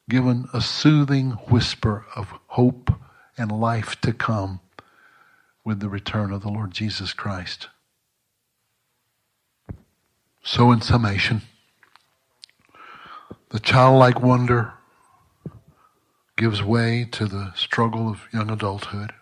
given 0.08 0.48
a 0.52 0.60
soothing 0.60 1.30
whisper 1.48 2.04
of 2.16 2.34
hope 2.48 2.92
and 3.38 3.52
life 3.52 4.00
to 4.00 4.12
come 4.12 4.60
with 5.64 5.80
the 5.80 5.88
return 5.88 6.32
of 6.32 6.42
the 6.42 6.48
Lord 6.48 6.72
Jesus 6.72 7.12
Christ. 7.12 7.68
So, 10.42 10.72
in 10.72 10.80
summation, 10.80 11.42
the 13.50 13.60
childlike 13.60 14.20
wonder 14.20 14.72
gives 16.42 16.60
way 16.60 17.04
to 17.04 17.26
the 17.26 17.52
struggle 17.54 18.08
of 18.08 18.26
young 18.32 18.50
adulthood. 18.50 19.14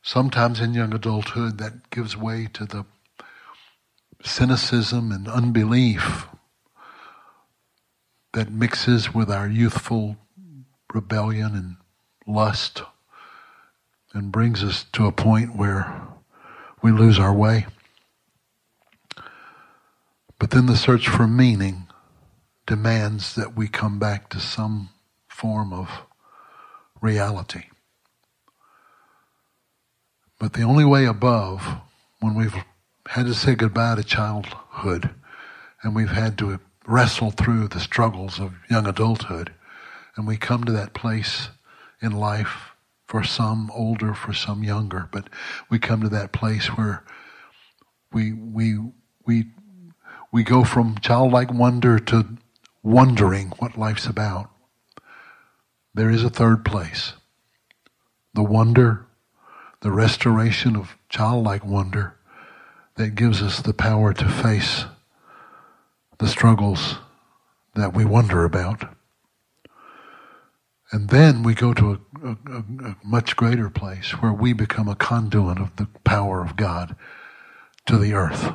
Sometimes 0.00 0.60
in 0.60 0.74
young 0.74 0.94
adulthood, 0.94 1.58
that 1.58 1.90
gives 1.90 2.16
way 2.16 2.48
to 2.52 2.64
the 2.64 2.84
cynicism 4.22 5.10
and 5.10 5.26
unbelief 5.26 6.28
that 8.32 8.52
mixes 8.52 9.12
with 9.12 9.28
our 9.28 9.48
youthful 9.48 10.16
rebellion 10.94 11.56
and 11.56 11.76
lust 12.28 12.82
and 14.12 14.30
brings 14.30 14.62
us 14.62 14.84
to 14.92 15.06
a 15.06 15.10
point 15.10 15.56
where 15.56 16.00
we 16.80 16.92
lose 16.92 17.18
our 17.18 17.34
way. 17.34 17.66
But 20.38 20.52
then 20.52 20.66
the 20.66 20.76
search 20.76 21.08
for 21.08 21.26
meaning 21.26 21.88
demands 22.68 23.34
that 23.34 23.56
we 23.56 23.66
come 23.66 23.98
back 23.98 24.28
to 24.28 24.38
some 24.38 24.90
form 25.42 25.72
of 25.72 25.88
reality. 27.00 27.64
But 30.38 30.52
the 30.52 30.62
only 30.62 30.84
way 30.84 31.04
above, 31.04 31.66
when 32.20 32.36
we've 32.36 32.54
had 33.08 33.26
to 33.26 33.34
say 33.34 33.56
goodbye 33.56 33.96
to 33.96 34.04
childhood 34.04 35.10
and 35.82 35.96
we've 35.96 36.12
had 36.12 36.38
to 36.38 36.60
wrestle 36.86 37.32
through 37.32 37.66
the 37.66 37.80
struggles 37.80 38.38
of 38.38 38.54
young 38.70 38.86
adulthood, 38.86 39.52
and 40.14 40.28
we 40.28 40.36
come 40.36 40.62
to 40.62 40.70
that 40.70 40.94
place 40.94 41.48
in 42.00 42.12
life, 42.12 42.70
for 43.08 43.24
some 43.24 43.68
older, 43.74 44.14
for 44.14 44.32
some 44.32 44.62
younger, 44.62 45.08
but 45.10 45.28
we 45.68 45.80
come 45.80 46.02
to 46.02 46.08
that 46.08 46.30
place 46.30 46.68
where 46.68 47.02
we, 48.12 48.32
we, 48.32 48.78
we 49.26 49.46
we 50.30 50.44
go 50.44 50.64
from 50.64 50.98
childlike 50.98 51.52
wonder 51.52 51.98
to 51.98 52.38
wondering 52.82 53.52
what 53.58 53.76
life's 53.76 54.06
about. 54.06 54.51
There 55.94 56.10
is 56.10 56.24
a 56.24 56.30
third 56.30 56.64
place. 56.64 57.12
The 58.34 58.42
wonder, 58.42 59.06
the 59.80 59.90
restoration 59.90 60.74
of 60.76 60.96
childlike 61.08 61.64
wonder 61.64 62.16
that 62.96 63.14
gives 63.14 63.42
us 63.42 63.60
the 63.60 63.74
power 63.74 64.12
to 64.14 64.28
face 64.28 64.86
the 66.18 66.28
struggles 66.28 66.96
that 67.74 67.94
we 67.94 68.04
wonder 68.04 68.44
about. 68.44 68.94
And 70.92 71.08
then 71.08 71.42
we 71.42 71.54
go 71.54 71.72
to 71.74 72.00
a, 72.22 72.28
a, 72.28 72.58
a, 72.58 72.96
much 73.02 73.34
greater 73.34 73.70
place 73.70 74.10
where 74.20 74.32
we 74.32 74.52
become 74.52 74.88
a 74.88 74.94
conduit 74.94 75.58
of 75.58 75.74
the 75.76 75.88
power 76.04 76.42
of 76.42 76.56
God 76.56 76.94
to 77.86 77.96
the 77.96 78.12
earth. 78.12 78.52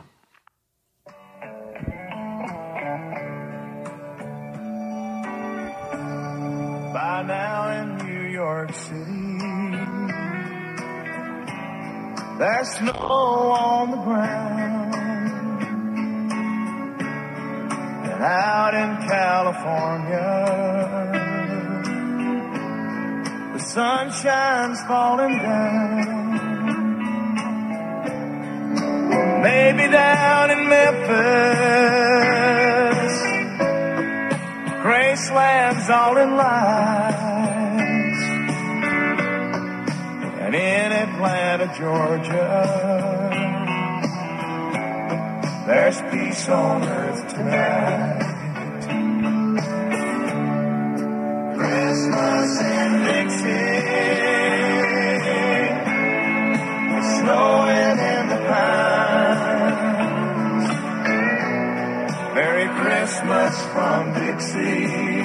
By 7.17 7.23
now 7.23 7.69
in 7.71 7.97
New 8.05 8.25
York 8.29 8.71
City. 8.73 9.39
There's 12.37 12.69
snow 12.77 12.91
on 12.93 13.91
the 13.91 13.97
ground. 14.07 14.93
And 18.05 18.21
out 18.23 18.73
in 18.83 18.97
California, 19.07 20.33
the 23.53 23.59
sunshine's 23.59 24.81
falling 24.83 25.37
down. 25.39 26.17
Maybe 29.41 29.91
down 29.91 30.51
in 30.51 30.69
Memphis 30.69 31.66
Graceland's 35.87 35.89
all 35.89 36.17
in 36.17 36.35
lights. 36.35 38.23
And 40.41 40.55
in 40.55 40.91
Atlanta, 40.91 41.67
Georgia, 41.77 43.29
there's 45.65 46.01
peace 46.11 46.49
on 46.49 46.83
earth 46.83 47.27
tonight. 47.29 48.23
Christmas 51.55 52.61
in 52.61 53.03
Dixie. 53.07 53.95
Snowing 57.17 57.99
in 57.99 58.29
the 58.29 58.39
pines. 58.47 59.87
Merry 62.35 62.67
Christmas 62.81 63.55
from 63.67 64.13
Dixie 64.13 65.16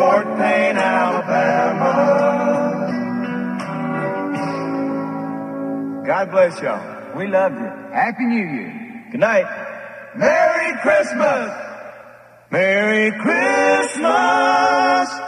Fort 0.00 0.24
Payne, 0.38 0.78
Alabama. 0.78 1.92
God 6.06 6.30
bless 6.30 6.58
y'all. 6.62 7.18
We 7.18 7.26
love 7.26 7.52
you. 7.52 7.70
Happy 7.92 8.24
New 8.24 8.46
Year. 8.46 9.04
Good 9.10 9.20
night. 9.20 9.44
Merry 10.16 10.72
Christmas. 10.80 11.52
Merry 12.50 13.10
Christmas. 13.20 15.19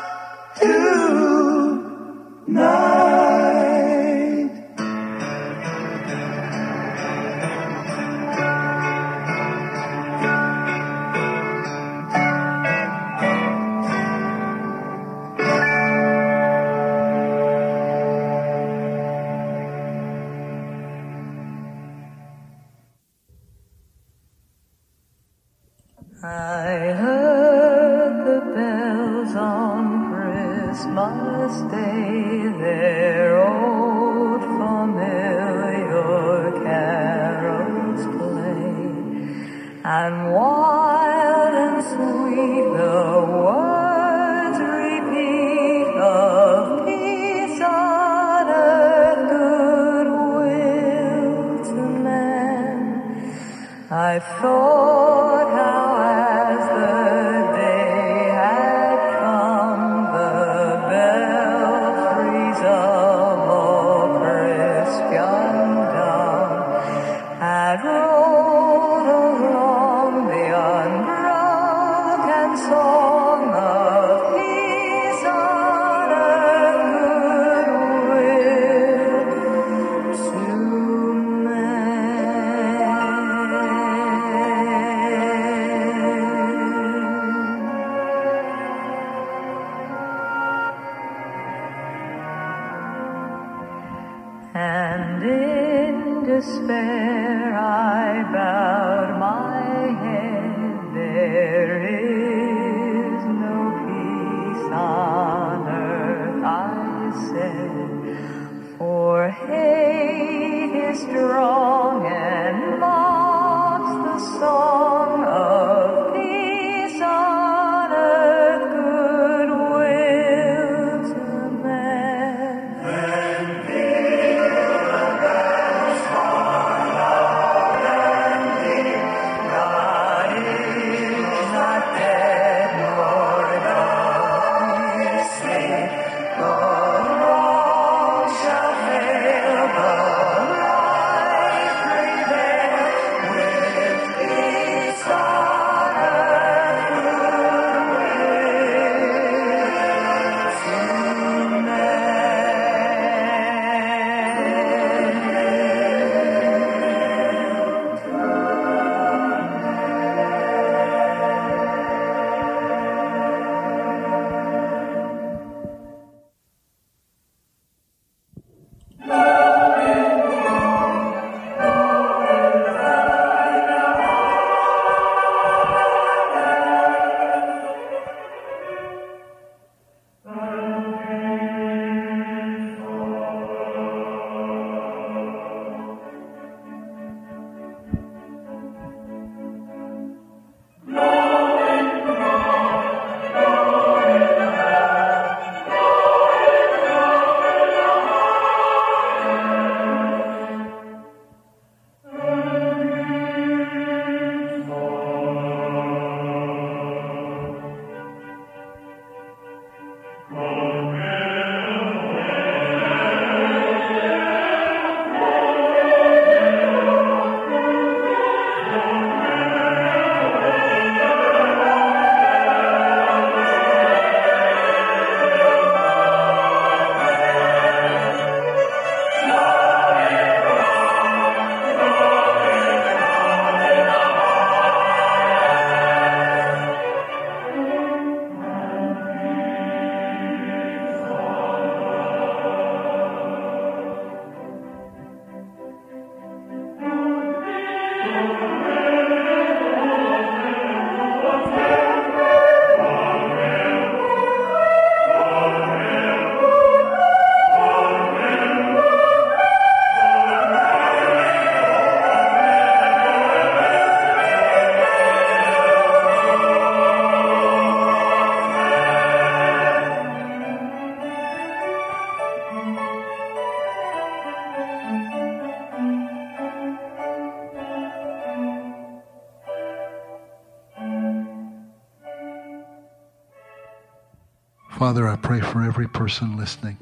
Pray 285.23 285.41
for 285.41 285.63
every 285.63 285.89
person 285.89 286.37
listening 286.37 286.79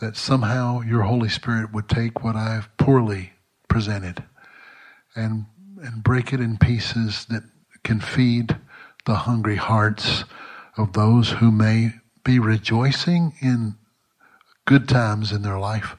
that 0.00 0.16
somehow 0.16 0.80
your 0.80 1.02
Holy 1.02 1.28
Spirit 1.28 1.72
would 1.72 1.88
take 1.88 2.22
what 2.22 2.36
I've 2.36 2.74
poorly 2.76 3.32
presented 3.68 4.24
and, 5.14 5.46
and 5.82 6.02
break 6.02 6.32
it 6.32 6.40
in 6.40 6.58
pieces 6.58 7.24
that 7.26 7.44
can 7.84 8.00
feed 8.00 8.56
the 9.06 9.14
hungry 9.14 9.56
hearts 9.56 10.24
of 10.76 10.92
those 10.92 11.30
who 11.30 11.50
may 11.50 11.92
be 12.24 12.38
rejoicing 12.38 13.34
in 13.40 13.76
good 14.64 14.88
times 14.88 15.30
in 15.30 15.42
their 15.42 15.58
life 15.58 15.96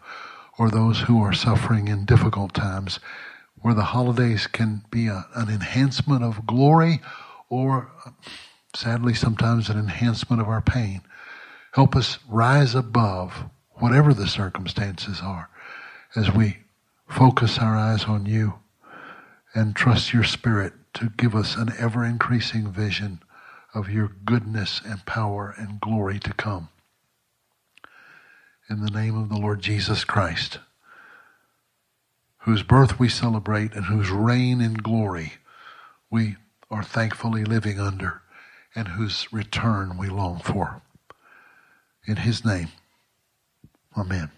or 0.58 0.70
those 0.70 1.02
who 1.02 1.22
are 1.22 1.34
suffering 1.34 1.88
in 1.88 2.06
difficult 2.06 2.54
times, 2.54 3.00
where 3.62 3.74
the 3.74 3.84
holidays 3.84 4.48
can 4.48 4.84
be 4.90 5.08
a, 5.08 5.26
an 5.36 5.50
enhancement 5.50 6.24
of 6.24 6.46
glory 6.46 7.02
or 7.50 7.92
sadly, 8.76 9.14
sometimes 9.14 9.70
an 9.70 9.80
enhancement 9.80 10.42
of 10.42 10.48
our 10.48 10.62
pain. 10.62 11.02
Help 11.74 11.96
us 11.96 12.20
rise 12.28 12.76
above 12.76 13.46
whatever 13.74 14.14
the 14.14 14.28
circumstances 14.28 15.22
are 15.22 15.50
as 16.16 16.32
we 16.32 16.58
focus 17.08 17.60
our 17.60 17.76
eyes 17.76 18.06
on 18.06 18.26
you 18.26 18.56
and 19.54 19.76
trust 19.76 20.14
your 20.14 20.24
Spirit 20.24 20.74
to 20.94 21.12
give 21.18 21.36
us 21.36 21.56
an 21.56 21.72
ever 21.78 22.06
increasing 22.06 22.72
vision 22.72 23.22
of 23.74 23.90
your 23.90 24.12
goodness 24.24 24.82
and 24.86 25.06
power 25.06 25.54
and 25.58 25.82
glory 25.82 26.20
to 26.20 26.34
come. 26.34 26.70
In 28.70 28.82
the 28.82 28.90
name 28.90 29.18
of 29.18 29.30
the 29.30 29.38
Lord 29.38 29.62
Jesus 29.62 30.04
Christ, 30.04 30.60
whose 32.40 32.64
birth 32.64 33.00
we 33.00 33.10
celebrate 33.10 33.74
and 33.74 33.86
whose 33.86 34.10
reign 34.10 34.62
in 34.62 34.76
glory 34.76 35.34
we 36.10 36.38
are 36.72 36.84
thankfully 36.84 37.44
living 37.44 37.80
under 37.80 38.22
and 38.76 38.90
whose 38.90 39.32
return 39.32 39.98
we 39.98 40.10
long 40.10 40.40
for. 40.40 40.82
In 42.06 42.18
his 42.18 42.46
name, 42.46 42.70
amen. 43.98 44.32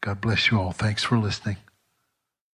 God 0.00 0.20
bless 0.20 0.50
you 0.50 0.60
all. 0.60 0.72
Thanks 0.72 1.04
for 1.04 1.18
listening. 1.18 1.58